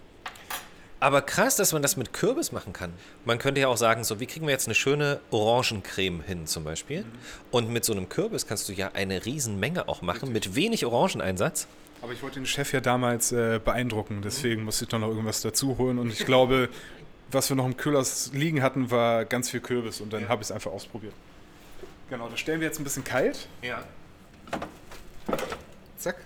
Aber 1.00 1.22
krass, 1.22 1.58
dass 1.58 1.74
man 1.74 1.82
das 1.82 1.98
mit 1.98 2.14
Kürbis 2.14 2.54
machen 2.54 2.72
kann. 2.72 2.94
Man 3.26 3.38
könnte 3.38 3.60
ja 3.60 3.68
auch 3.68 3.76
sagen, 3.76 4.06
so 4.06 4.22
wie 4.22 4.26
kriegen 4.26 4.46
wir 4.46 4.54
jetzt 4.54 4.68
eine 4.68 4.76
schöne 4.76 5.20
Orangencreme 5.32 6.22
hin 6.22 6.48
zum 6.48 6.64
Beispiel. 6.64 7.04
Und 7.52 7.70
mit 7.70 7.84
so 7.84 7.92
einem 7.92 8.08
Kürbis 8.08 8.48
kannst 8.48 8.70
du 8.70 8.74
ja 8.74 8.92
eine 8.94 9.26
Riesenmenge 9.26 9.90
auch 9.90 10.02
machen, 10.02 10.32
mit 10.32 10.56
wenig 10.56 10.86
Orangeneinsatz. 10.86 11.68
Aber 12.02 12.14
ich 12.14 12.24
wollte 12.24 12.40
den 12.40 12.46
Chef 12.46 12.72
ja 12.72 12.80
damals 12.80 13.34
äh, 13.34 13.60
beeindrucken, 13.64 14.22
deswegen 14.24 14.64
musste 14.64 14.86
ich 14.86 14.90
doch 14.90 15.00
noch 15.00 15.10
irgendwas 15.10 15.42
dazu 15.42 15.78
holen. 15.78 16.00
Und 16.00 16.10
ich 16.10 16.26
glaube, 16.26 16.70
was 17.32 17.50
wir 17.50 17.58
noch 17.58 17.66
im 17.66 17.76
Kühler 17.76 18.06
liegen 18.32 18.62
hatten, 18.62 18.90
war 18.90 19.26
ganz 19.26 19.50
viel 19.50 19.60
Kürbis 19.60 20.00
und 20.00 20.14
dann 20.14 20.30
habe 20.30 20.42
ich 20.42 20.48
es 20.48 20.52
einfach 20.54 20.72
ausprobiert. 20.72 21.14
Genau, 22.10 22.30
das 22.30 22.40
stellen 22.40 22.60
wir 22.60 22.68
jetzt 22.68 22.80
ein 22.80 22.84
bisschen 22.84 23.04
kalt. 23.04 23.48
Ja. 23.62 23.84
Zack. 25.98 26.18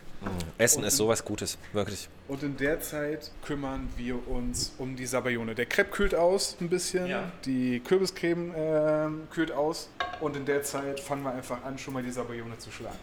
Essen 0.57 0.83
ist 0.83 0.97
sowas 0.97 1.23
Gutes, 1.23 1.57
wirklich. 1.71 2.09
Und 2.27 2.41
in 2.41 2.57
der 2.57 2.81
Zeit 2.81 3.31
kümmern 3.45 3.87
wir 3.95 4.27
uns 4.27 4.73
um 4.79 4.95
die 4.95 5.05
Sabayone. 5.05 5.53
Der 5.53 5.67
Crepe 5.67 5.91
kühlt 5.91 6.15
aus 6.15 6.57
ein 6.59 6.69
bisschen, 6.69 7.05
Ja. 7.05 7.31
die 7.45 7.79
Kürbiscreme 7.81 8.53
ähm, 8.55 9.27
kühlt 9.31 9.51
aus 9.51 9.89
und 10.19 10.35
in 10.35 10.45
der 10.45 10.63
Zeit 10.63 10.99
fangen 10.99 11.23
wir 11.23 11.31
einfach 11.33 11.63
an, 11.63 11.77
schon 11.77 11.93
mal 11.93 12.01
die 12.03 12.11
Sabayone 12.11 12.57
zu 12.57 12.71
schlagen. 12.71 12.97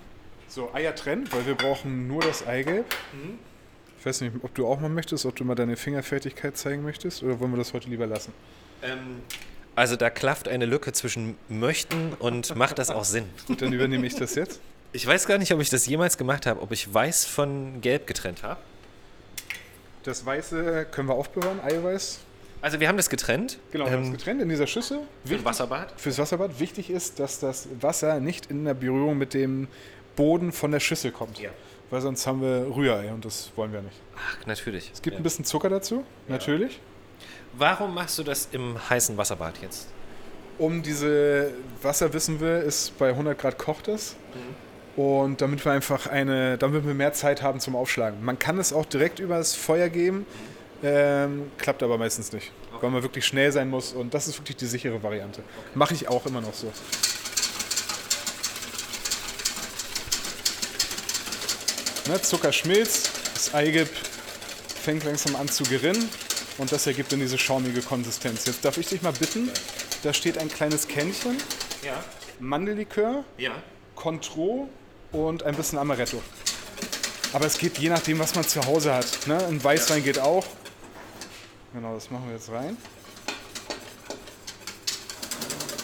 So, 0.48 0.74
Eier 0.74 0.94
trennen, 0.94 1.28
weil 1.32 1.46
wir 1.46 1.54
brauchen 1.54 2.08
nur 2.08 2.20
das 2.22 2.46
Eigelb. 2.46 2.84
Ich 3.98 4.04
weiß 4.04 4.20
nicht, 4.20 4.34
ob 4.42 4.52
du 4.54 4.66
auch 4.66 4.80
mal 4.80 4.90
möchtest, 4.90 5.24
ob 5.24 5.36
du 5.36 5.44
mal 5.44 5.54
deine 5.54 5.76
Fingerfertigkeit 5.76 6.56
zeigen 6.58 6.82
möchtest 6.82 7.22
oder 7.22 7.38
wollen 7.40 7.52
wir 7.52 7.58
das 7.58 7.72
heute 7.72 7.88
lieber 7.88 8.06
lassen? 8.06 8.32
Also 9.76 9.96
da 9.96 10.10
klafft 10.10 10.48
eine 10.48 10.66
Lücke 10.66 10.92
zwischen 10.92 11.36
möchten 11.48 12.12
und 12.18 12.54
macht 12.54 12.78
das 12.78 12.90
auch 12.90 13.04
Sinn. 13.04 13.24
Gut, 13.46 13.62
dann 13.62 13.72
übernehme 13.72 14.06
ich 14.06 14.14
das 14.14 14.34
jetzt. 14.34 14.60
Ich 14.92 15.06
weiß 15.06 15.26
gar 15.26 15.38
nicht, 15.38 15.52
ob 15.52 15.60
ich 15.60 15.70
das 15.70 15.86
jemals 15.86 16.16
gemacht 16.16 16.46
habe, 16.46 16.62
ob 16.62 16.70
ich 16.70 16.92
weiß 16.92 17.24
von 17.24 17.80
gelb 17.80 18.06
getrennt 18.06 18.44
habe. 18.44 18.60
Das 20.04 20.24
Weiße 20.24 20.86
können 20.90 21.08
wir 21.08 21.14
aufbewahren, 21.14 21.60
Eiweiß. 21.60 22.20
Also 22.60 22.78
wir 22.78 22.88
haben 22.88 22.96
das 22.96 23.10
getrennt. 23.10 23.58
Genau, 23.72 23.86
wir 23.86 23.92
haben 23.92 24.04
ähm, 24.04 24.12
es 24.12 24.18
getrennt 24.18 24.40
in 24.40 24.48
dieser 24.48 24.66
Schüssel. 24.66 25.00
für 25.24 25.34
ein 25.34 25.44
Wasserbad. 25.44 25.92
Fürs 25.96 26.18
Wasserbad 26.18 26.60
wichtig 26.60 26.90
ist, 26.90 27.18
dass 27.18 27.40
das 27.40 27.68
Wasser 27.80 28.20
nicht 28.20 28.46
in 28.46 28.64
der 28.64 28.74
Berührung 28.74 29.18
mit 29.18 29.34
dem 29.34 29.68
Boden 30.14 30.52
von 30.52 30.70
der 30.70 30.80
Schüssel 30.80 31.10
kommt. 31.10 31.40
Ja. 31.40 31.50
Weil 31.90 32.00
sonst 32.00 32.26
haben 32.26 32.40
wir 32.40 32.74
Rührei 32.74 33.12
und 33.12 33.24
das 33.24 33.50
wollen 33.56 33.72
wir 33.72 33.82
nicht. 33.82 33.96
Ach, 34.16 34.46
natürlich. 34.46 34.90
Es 34.94 35.02
gibt 35.02 35.14
ja. 35.14 35.20
ein 35.20 35.22
bisschen 35.22 35.44
Zucker 35.44 35.68
dazu, 35.68 36.04
natürlich. 36.28 36.80
Warum 37.56 37.94
machst 37.94 38.18
du 38.18 38.24
das 38.24 38.48
im 38.50 38.76
heißen 38.90 39.16
Wasserbad 39.16 39.62
jetzt? 39.62 39.86
Um 40.58 40.82
diese 40.82 41.52
Wasser, 41.82 42.12
wissen 42.12 42.40
wir, 42.40 42.60
ist 42.60 42.98
bei 42.98 43.10
100 43.10 43.38
Grad 43.38 43.58
kocht 43.58 43.86
es. 43.88 44.16
Und 44.96 45.40
damit 45.40 45.64
wir 45.64 45.72
einfach 45.72 46.06
eine, 46.06 46.58
damit 46.58 46.86
wir 46.86 46.94
mehr 46.94 47.12
Zeit 47.12 47.42
haben 47.42 47.60
zum 47.60 47.76
Aufschlagen. 47.76 48.24
Man 48.24 48.38
kann 48.38 48.58
es 48.58 48.72
auch 48.72 48.84
direkt 48.86 49.18
übers 49.20 49.54
Feuer 49.54 49.88
geben, 49.88 50.26
ähm, 50.82 51.50
klappt 51.58 51.82
aber 51.82 51.96
meistens 51.96 52.32
nicht. 52.32 52.52
Weil 52.80 52.90
man 52.90 53.02
wirklich 53.02 53.24
schnell 53.24 53.50
sein 53.52 53.70
muss 53.70 53.92
und 53.92 54.14
das 54.14 54.28
ist 54.28 54.38
wirklich 54.38 54.56
die 54.56 54.66
sichere 54.66 55.02
Variante. 55.02 55.42
Mache 55.74 55.94
ich 55.94 56.08
auch 56.08 56.26
immer 56.26 56.40
noch 56.40 56.54
so. 56.54 56.72
Ne, 62.08 62.20
Zucker 62.20 62.52
schmilzt, 62.52 63.10
das 63.34 63.54
Eigelb 63.54 63.88
fängt 64.82 65.04
langsam 65.04 65.36
an 65.36 65.48
zu 65.48 65.64
gerinnen 65.64 66.08
und 66.58 66.70
das 66.72 66.86
ergibt 66.86 67.12
dann 67.12 67.20
diese 67.20 67.38
schaumige 67.38 67.82
Konsistenz. 67.82 68.46
Jetzt 68.46 68.64
darf 68.64 68.76
ich 68.78 68.86
dich 68.88 69.02
mal 69.02 69.12
bitten, 69.12 69.50
da 70.02 70.12
steht 70.12 70.38
ein 70.38 70.48
kleines 70.48 70.88
Kännchen, 70.88 71.36
Ja. 71.84 72.02
Mandellikör, 72.40 73.24
Ja. 73.38 73.52
Contro 73.94 74.68
und 75.12 75.42
ein 75.44 75.54
bisschen 75.54 75.78
Amaretto. 75.78 76.22
Aber 77.32 77.46
es 77.46 77.58
geht 77.58 77.78
je 77.78 77.88
nachdem, 77.88 78.18
was 78.18 78.34
man 78.34 78.46
zu 78.46 78.64
Hause 78.64 78.94
hat. 78.94 79.26
Ne? 79.26 79.36
Ein 79.46 79.62
Weißwein 79.62 80.02
geht 80.04 80.18
auch. 80.18 80.44
Genau, 81.72 81.94
das 81.94 82.10
machen 82.10 82.26
wir 82.28 82.36
jetzt 82.36 82.50
rein. 82.50 82.76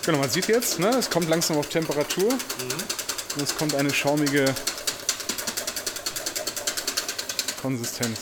Genau, 0.06 0.18
man 0.18 0.30
sieht 0.30 0.46
jetzt, 0.46 0.78
ne, 0.78 0.88
es 0.90 1.10
kommt 1.10 1.28
langsam 1.28 1.56
auf 1.58 1.68
Temperatur. 1.68 2.30
Und 2.32 3.42
es 3.42 3.54
kommt 3.56 3.74
eine 3.74 3.92
schaumige 3.92 4.44
Konsistenz. 7.60 8.20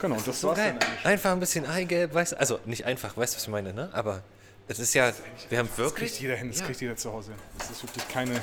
Genau, 0.00 0.14
das, 0.16 0.24
das 0.24 0.40
So 0.40 0.48
war's 0.48 0.58
geil. 0.58 0.76
dann 0.78 0.88
eigentlich. 0.88 1.06
Einfach 1.06 1.32
ein 1.32 1.40
bisschen 1.40 1.66
Eigelb, 1.66 2.14
weißt 2.14 2.32
du? 2.32 2.40
Also 2.40 2.58
nicht 2.64 2.84
einfach, 2.84 3.16
weißt 3.16 3.34
du, 3.34 3.36
was 3.36 3.42
ich 3.44 3.48
meine, 3.48 3.72
ne? 3.74 3.88
Aber 3.92 4.22
es 4.68 4.78
ist 4.78 4.94
ja, 4.94 5.12
wir 5.48 5.58
haben 5.58 5.68
Das 5.68 5.78
wirklich. 5.78 6.10
kriegt 6.10 6.20
jeder 6.20 6.36
hin, 6.36 6.48
das 6.50 6.60
Ja. 6.60 6.66
kriegt 6.66 6.80
jeder 6.80 6.96
zu 6.96 7.12
Hause 7.12 7.30
hin. 7.32 7.40
Das 7.58 7.70
ist 7.70 7.82
wirklich 7.82 8.06
keine, 8.08 8.40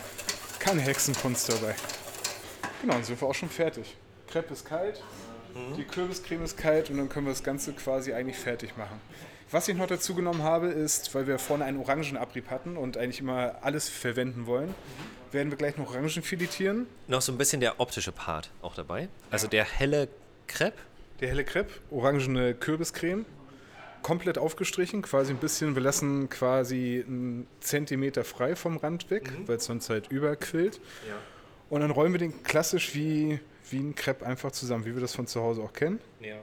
keine 0.60 0.82
Hexenkunst 0.82 1.50
dabei. 1.50 1.76
Genau, 2.82 2.94
dann 2.94 3.04
sind 3.04 3.20
wir 3.22 3.28
auch 3.28 3.36
schon 3.36 3.50
fertig. 3.50 3.96
Crepe 4.28 4.54
ist 4.54 4.65
kalt, 4.65 5.02
die 5.78 5.84
Kürbiscreme 5.86 6.44
ist 6.44 6.58
kalt 6.58 6.89
und 6.89 6.98
dann 6.98 7.08
können 7.08 7.26
wir 7.28 7.32
das 7.34 7.44
Ganze 7.44 7.72
quasi 7.74 8.12
eigentlich 8.13 8.38
fertig 8.38 8.76
machen. 8.76 9.00
Was 9.52 9.68
ich 9.70 9.76
noch 9.78 9.88
dazu 9.88 10.13
genommen 10.15 10.44
habe, 10.44 10.68
ist, 10.68 11.13
weil 11.15 11.28
wir 11.28 11.39
vorne 11.39 11.63
einen 11.63 11.80
Orangenabrieb 11.80 12.50
hatten 12.50 12.76
und 12.76 12.98
eigentlich 12.98 13.20
immer 13.22 13.56
alles 13.62 13.88
verwenden 13.88 14.48
wollen, 14.48 14.74
werden 15.32 15.52
wir 15.52 15.58
gleich 15.58 15.78
noch 15.78 15.88
Orangen 15.91 16.10
filetieren. 16.24 16.88
Noch 17.08 17.22
so 17.22 17.32
ein 17.32 17.38
bisschen 17.38 17.62
der 17.62 17.80
optische 17.80 18.12
Part 18.12 18.50
auch 18.62 18.74
dabei. 18.76 19.08
Also 19.32 19.48
der 19.48 19.63
helle 19.63 20.10
Crepe. 20.48 20.78
Der 21.21 21.30
helle 21.30 21.43
Crepe, 21.45 21.71
orangene 21.91 22.54
Kürbiscreme, 22.54 23.25
komplett 24.01 24.38
aufgestrichen, 24.38 25.01
quasi 25.01 25.32
ein 25.32 25.38
bisschen, 25.38 25.75
wir 25.75 25.82
lassen 25.82 26.30
quasi 26.30 27.04
einen 27.08 27.47
Zentimeter 27.62 28.23
frei 28.23 28.56
vom 28.56 28.78
Rand 28.78 29.10
weg, 29.10 29.32
weil 29.47 29.58
es 29.58 29.65
sonst 29.65 29.89
halt 29.89 30.12
überquillt. 30.12 30.80
Und 31.69 31.82
dann 31.82 31.89
rollen 31.91 32.12
wir 32.12 32.19
den 32.19 32.43
klassisch 32.43 32.93
wie, 32.93 33.39
wie 33.71 33.80
ein 33.80 33.95
Crepe 33.95 34.25
einfach 34.25 34.51
zusammen, 34.51 34.86
wie 34.86 34.93
wir 34.93 35.01
das 35.01 35.15
von 35.15 35.25
zu 35.25 35.41
Hause 35.41 35.62
auch 35.63 35.73
kennen. 35.73 35.99
Ja. 36.19 36.36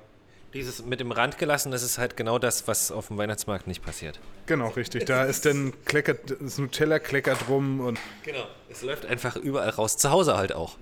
Dieses 0.54 0.84
mit 0.84 1.00
dem 1.00 1.12
Rand 1.12 1.38
gelassen, 1.38 1.70
das 1.72 1.82
ist 1.82 1.96
halt 1.96 2.16
genau 2.16 2.38
das, 2.38 2.68
was 2.68 2.90
auf 2.90 3.08
dem 3.08 3.16
Weihnachtsmarkt 3.16 3.66
nicht 3.66 3.82
passiert. 3.82 4.20
Genau, 4.46 4.68
richtig. 4.68 5.06
Da 5.06 5.24
ist 5.24 5.46
dann 5.46 5.72
kleckert, 5.86 6.36
das 6.40 6.58
Nutella 6.58 6.98
kleckert 6.98 7.48
rum 7.48 7.80
und 7.80 7.98
Genau. 8.24 8.44
Es 8.68 8.82
läuft 8.82 9.06
einfach 9.06 9.36
überall 9.36 9.70
raus. 9.70 9.96
Zu 9.96 10.10
Hause 10.10 10.36
halt 10.36 10.52
auch. 10.52 10.76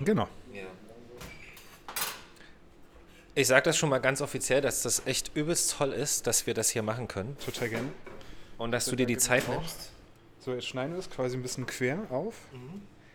genau. 0.00 0.28
Ich 3.34 3.46
sage 3.46 3.62
das 3.62 3.78
schon 3.78 3.88
mal 3.88 3.98
ganz 3.98 4.20
offiziell, 4.20 4.60
dass 4.60 4.82
das 4.82 5.06
echt 5.06 5.34
übelst 5.34 5.74
toll 5.78 5.92
ist, 5.92 6.26
dass 6.26 6.46
wir 6.46 6.52
das 6.52 6.68
hier 6.68 6.82
machen 6.82 7.08
können. 7.08 7.36
Total 7.42 7.68
gerne. 7.70 7.88
Und 8.58 8.72
dass 8.72 8.84
du 8.84 8.94
dir 8.94 9.06
die 9.06 9.16
Zeit 9.16 9.48
nimmst. 9.48 9.90
So, 10.38 10.52
jetzt 10.52 10.66
schneiden 10.66 10.92
wir 10.92 10.98
es 10.98 11.08
quasi 11.08 11.36
ein 11.36 11.42
bisschen 11.42 11.64
quer 11.64 11.98
auf. 12.10 12.34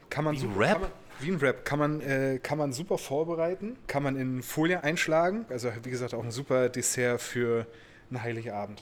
Kann 0.10 0.24
man 0.24 0.34
Wie 0.34 0.40
ein 0.40 0.42
super, 0.42 0.60
Wrap? 0.60 0.72
Kann 0.74 0.82
man, 0.82 0.92
wie 1.20 1.32
ein 1.32 1.42
Wrap. 1.42 1.66
Kann 1.66 1.80
man, 1.80 2.02
äh, 2.02 2.40
kann 2.42 2.58
man 2.58 2.74
super 2.74 2.98
vorbereiten. 2.98 3.78
Kann 3.86 4.02
man 4.02 4.16
in 4.16 4.42
Folie 4.42 4.84
einschlagen. 4.84 5.46
Also, 5.50 5.72
wie 5.84 5.92
gesagt, 5.92 6.16
auch 6.16 6.24
ein 6.24 6.32
super 6.32 6.70
Dessert 6.70 7.22
für 7.22 7.68
einen 8.10 8.24
heiligen 8.24 8.52
Abend. 8.52 8.82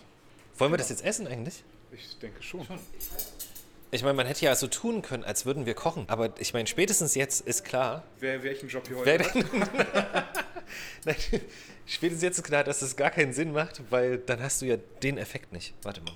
Wollen 0.58 0.72
wir 0.72 0.78
das 0.78 0.90
jetzt 0.90 1.04
essen 1.04 1.28
eigentlich? 1.28 1.66
Ich 1.92 2.18
denke 2.20 2.42
schon. 2.42 2.66
Ich 3.92 4.04
meine, 4.04 4.16
man 4.16 4.26
hätte 4.26 4.46
ja 4.46 4.56
so 4.56 4.68
tun 4.68 5.02
können, 5.02 5.24
als 5.24 5.46
würden 5.46 5.66
wir 5.66 5.74
kochen. 5.74 6.06
Aber 6.08 6.34
ich 6.40 6.54
meine, 6.54 6.68
spätestens 6.68 7.16
jetzt 7.16 7.46
ist 7.46 7.66
klar, 7.66 8.04
Wer 8.20 8.44
welchen 8.44 8.70
Job 8.70 8.88
hier 8.88 8.98
Wer 9.04 9.20
heute 9.20 9.44
denn? 9.44 10.24
Nein, 11.06 11.16
spätestens 11.86 12.24
jetzt 12.24 12.38
ist 12.38 12.44
klar, 12.44 12.64
dass 12.64 12.80
das 12.80 12.96
gar 12.96 13.12
keinen 13.12 13.34
Sinn 13.34 13.52
macht, 13.52 13.82
weil 13.90 14.18
dann 14.18 14.42
hast 14.42 14.62
du 14.62 14.66
ja 14.66 14.78
den 15.04 15.18
Effekt 15.18 15.52
nicht. 15.52 15.74
Warte 15.84 16.02
mal. 16.02 16.14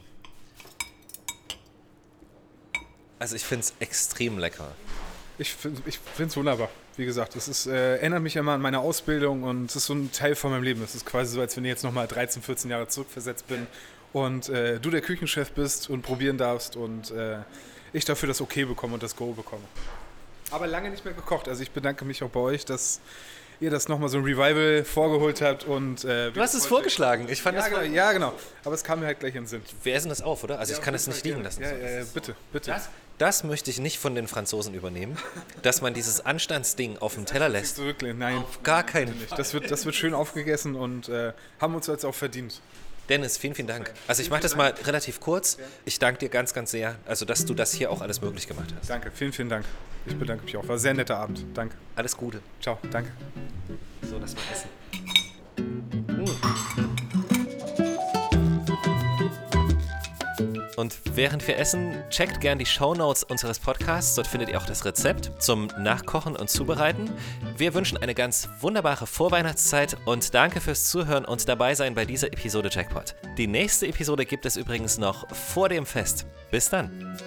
Also 3.19 3.35
ich 3.35 3.43
finde 3.43 3.65
es 3.65 3.73
extrem 3.79 4.39
lecker. 4.39 4.71
Ich 5.38 5.53
finde 5.53 5.81
es 5.88 6.38
wunderbar. 6.38 6.69
Wie 6.97 7.05
gesagt, 7.05 7.35
es 7.35 7.47
ist, 7.47 7.65
äh, 7.65 7.97
erinnert 7.97 8.21
mich 8.21 8.35
immer 8.35 8.53
an 8.53 8.62
meine 8.62 8.79
Ausbildung 8.79 9.43
und 9.43 9.69
es 9.69 9.77
ist 9.77 9.85
so 9.85 9.93
ein 9.93 10.12
Teil 10.12 10.35
von 10.35 10.51
meinem 10.51 10.63
Leben. 10.63 10.83
Es 10.83 10.95
ist 10.95 11.05
quasi 11.05 11.33
so, 11.33 11.39
als 11.39 11.55
wenn 11.55 11.63
ich 11.63 11.69
jetzt 11.69 11.83
nochmal 11.83 12.07
13, 12.07 12.41
14 12.41 12.71
Jahre 12.71 12.88
zurückversetzt 12.89 13.47
bin 13.47 13.67
und 14.12 14.49
äh, 14.49 14.79
du 14.79 14.89
der 14.89 15.01
Küchenchef 15.01 15.51
bist 15.51 15.89
und 15.89 16.01
probieren 16.01 16.38
darfst 16.38 16.75
und 16.75 17.12
äh, 17.12 17.39
ich 17.93 18.05
dafür 18.05 18.27
das 18.27 18.41
Okay 18.41 18.65
bekomme 18.65 18.95
und 18.95 19.03
das 19.03 19.15
Go 19.15 19.31
bekomme. 19.31 19.63
Aber 20.51 20.67
lange 20.67 20.89
nicht 20.89 21.05
mehr 21.05 21.13
gekocht. 21.13 21.47
Also 21.47 21.62
ich 21.62 21.71
bedanke 21.71 22.05
mich 22.05 22.23
auch 22.23 22.29
bei 22.29 22.39
euch, 22.39 22.65
dass 22.65 22.99
ihr 23.59 23.69
das 23.69 23.88
nochmal 23.88 24.09
so 24.09 24.17
ein 24.17 24.23
Revival 24.23 24.83
vorgeholt 24.85 25.41
habt 25.41 25.65
und 25.65 26.05
äh, 26.05 26.31
Du 26.31 26.39
hast 26.41 26.53
es 26.53 26.65
vorgeschlagen. 26.65 27.27
Ich 27.29 27.41
fand 27.41 27.57
Ja 27.57 27.63
das 27.63 27.69
genau, 27.69 27.93
ja, 27.93 28.12
genau. 28.13 28.33
Aber 28.63 28.73
es 28.73 28.83
kam 28.83 29.01
mir 29.01 29.07
halt 29.07 29.19
gleich 29.19 29.35
in 29.35 29.43
den 29.43 29.47
Sinn. 29.47 29.62
Wir 29.83 29.95
essen 29.95 30.09
das 30.09 30.21
auf, 30.21 30.43
oder? 30.43 30.59
Also 30.59 30.73
ich 30.73 30.81
kann 30.81 30.93
es 30.93 31.07
nicht 31.07 31.23
liegen 31.25 31.43
lassen. 31.43 31.62
Ja, 31.62 31.69
äh, 31.71 32.05
bitte, 32.13 32.35
bitte. 32.53 32.71
Das, 32.71 32.89
das 33.17 33.43
möchte 33.43 33.69
ich 33.69 33.79
nicht 33.79 33.99
von 33.99 34.15
den 34.15 34.27
Franzosen 34.27 34.73
übernehmen, 34.73 35.17
dass 35.62 35.81
man 35.81 35.93
dieses 35.93 36.25
Anstandsding 36.25 36.97
auf 36.99 37.15
dem 37.15 37.25
Teller 37.25 37.49
lässt. 37.49 37.77
Wirklich, 37.77 38.15
nein. 38.15 38.38
Auf 38.38 38.63
gar 38.63 38.83
keinen 38.83 39.13
Fall. 39.13 39.38
Das 39.38 39.53
wird, 39.53 39.69
das 39.69 39.85
wird 39.85 39.95
schön 39.95 40.13
aufgegessen 40.13 40.75
und 40.75 41.09
äh, 41.09 41.33
haben 41.59 41.75
uns 41.75 41.88
jetzt 41.88 42.05
auch 42.05 42.15
verdient. 42.15 42.62
Dennis, 43.10 43.38
vielen, 43.38 43.56
vielen 43.56 43.67
Dank. 43.67 43.91
Also 44.08 44.22
ich 44.22 44.30
mache 44.30 44.41
das 44.41 44.56
mal 44.56 44.74
relativ 44.86 45.19
kurz. 45.19 45.58
Ich 45.86 46.00
danke 46.00 46.19
dir 46.19 46.30
ganz, 46.30 46.54
ganz 46.54 46.72
sehr, 46.72 46.95
also 47.06 47.26
dass 47.26 47.45
du 47.45 47.54
das 47.54 47.74
hier 47.74 47.91
auch 47.91 48.02
alles 48.02 48.22
möglich 48.22 48.48
gemacht 48.48 48.74
hast. 48.78 48.89
Danke, 48.89 49.12
vielen, 49.12 49.34
vielen 49.34 49.50
Dank. 49.50 49.65
Ich 50.06 50.15
bedanke 50.15 50.45
mich 50.45 50.56
auch. 50.56 50.67
War 50.67 50.76
ein 50.76 50.80
sehr 50.80 50.93
netter 50.93 51.17
Abend. 51.17 51.45
Danke. 51.54 51.76
Alles 51.95 52.15
Gute. 52.15 52.41
Ciao, 52.62 52.80
danke. 52.91 53.12
So, 54.10 54.17
lass 54.19 54.34
mal 54.34 54.41
essen. 54.52 54.78
Und 60.79 61.01
während 61.13 61.45
wir 61.45 61.57
essen, 61.57 61.93
checkt 62.09 62.39
gern 62.39 62.57
die 62.57 62.65
Shownotes 62.65 63.25
unseres 63.25 63.59
Podcasts. 63.59 64.15
Dort 64.15 64.27
findet 64.27 64.47
ihr 64.47 64.57
auch 64.57 64.65
das 64.65 64.85
Rezept 64.85 65.29
zum 65.43 65.67
Nachkochen 65.77 66.37
und 66.37 66.49
Zubereiten. 66.49 67.11
Wir 67.57 67.73
wünschen 67.73 67.97
eine 67.97 68.15
ganz 68.15 68.47
wunderbare 68.61 69.05
Vorweihnachtszeit 69.05 69.97
und 70.05 70.33
danke 70.33 70.61
fürs 70.61 70.89
Zuhören 70.89 71.25
und 71.25 71.49
dabei 71.49 71.75
sein 71.75 71.95
bei 71.95 72.05
dieser 72.05 72.27
Episode 72.27 72.69
Jackpot. 72.71 73.13
Die 73.37 73.47
nächste 73.47 73.87
Episode 73.87 74.25
gibt 74.25 74.45
es 74.45 74.55
übrigens 74.55 74.97
noch 74.97 75.27
vor 75.35 75.67
dem 75.67 75.85
Fest. 75.85 76.25
Bis 76.49 76.69
dann. 76.69 77.17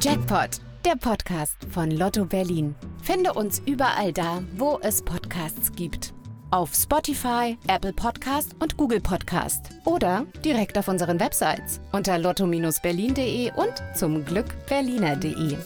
Jackpot, 0.00 0.60
der 0.84 0.94
Podcast 0.94 1.56
von 1.68 1.90
Lotto 1.90 2.26
Berlin. 2.26 2.76
Finde 3.02 3.32
uns 3.32 3.60
überall 3.66 4.12
da, 4.12 4.40
wo 4.56 4.78
es 4.82 5.02
Podcasts 5.02 5.72
gibt. 5.72 6.14
Auf 6.54 6.72
Spotify, 6.72 7.58
Apple 7.66 7.92
Podcast 7.92 8.54
und 8.60 8.76
Google 8.76 9.00
Podcast. 9.00 9.70
Oder 9.84 10.24
direkt 10.44 10.78
auf 10.78 10.86
unseren 10.86 11.18
Websites 11.18 11.80
unter 11.90 12.16
lotto-berlin.de 12.16 13.50
und 13.56 13.82
zum 13.96 14.24
Glück 14.24 14.54
berliner.de. 14.68 15.56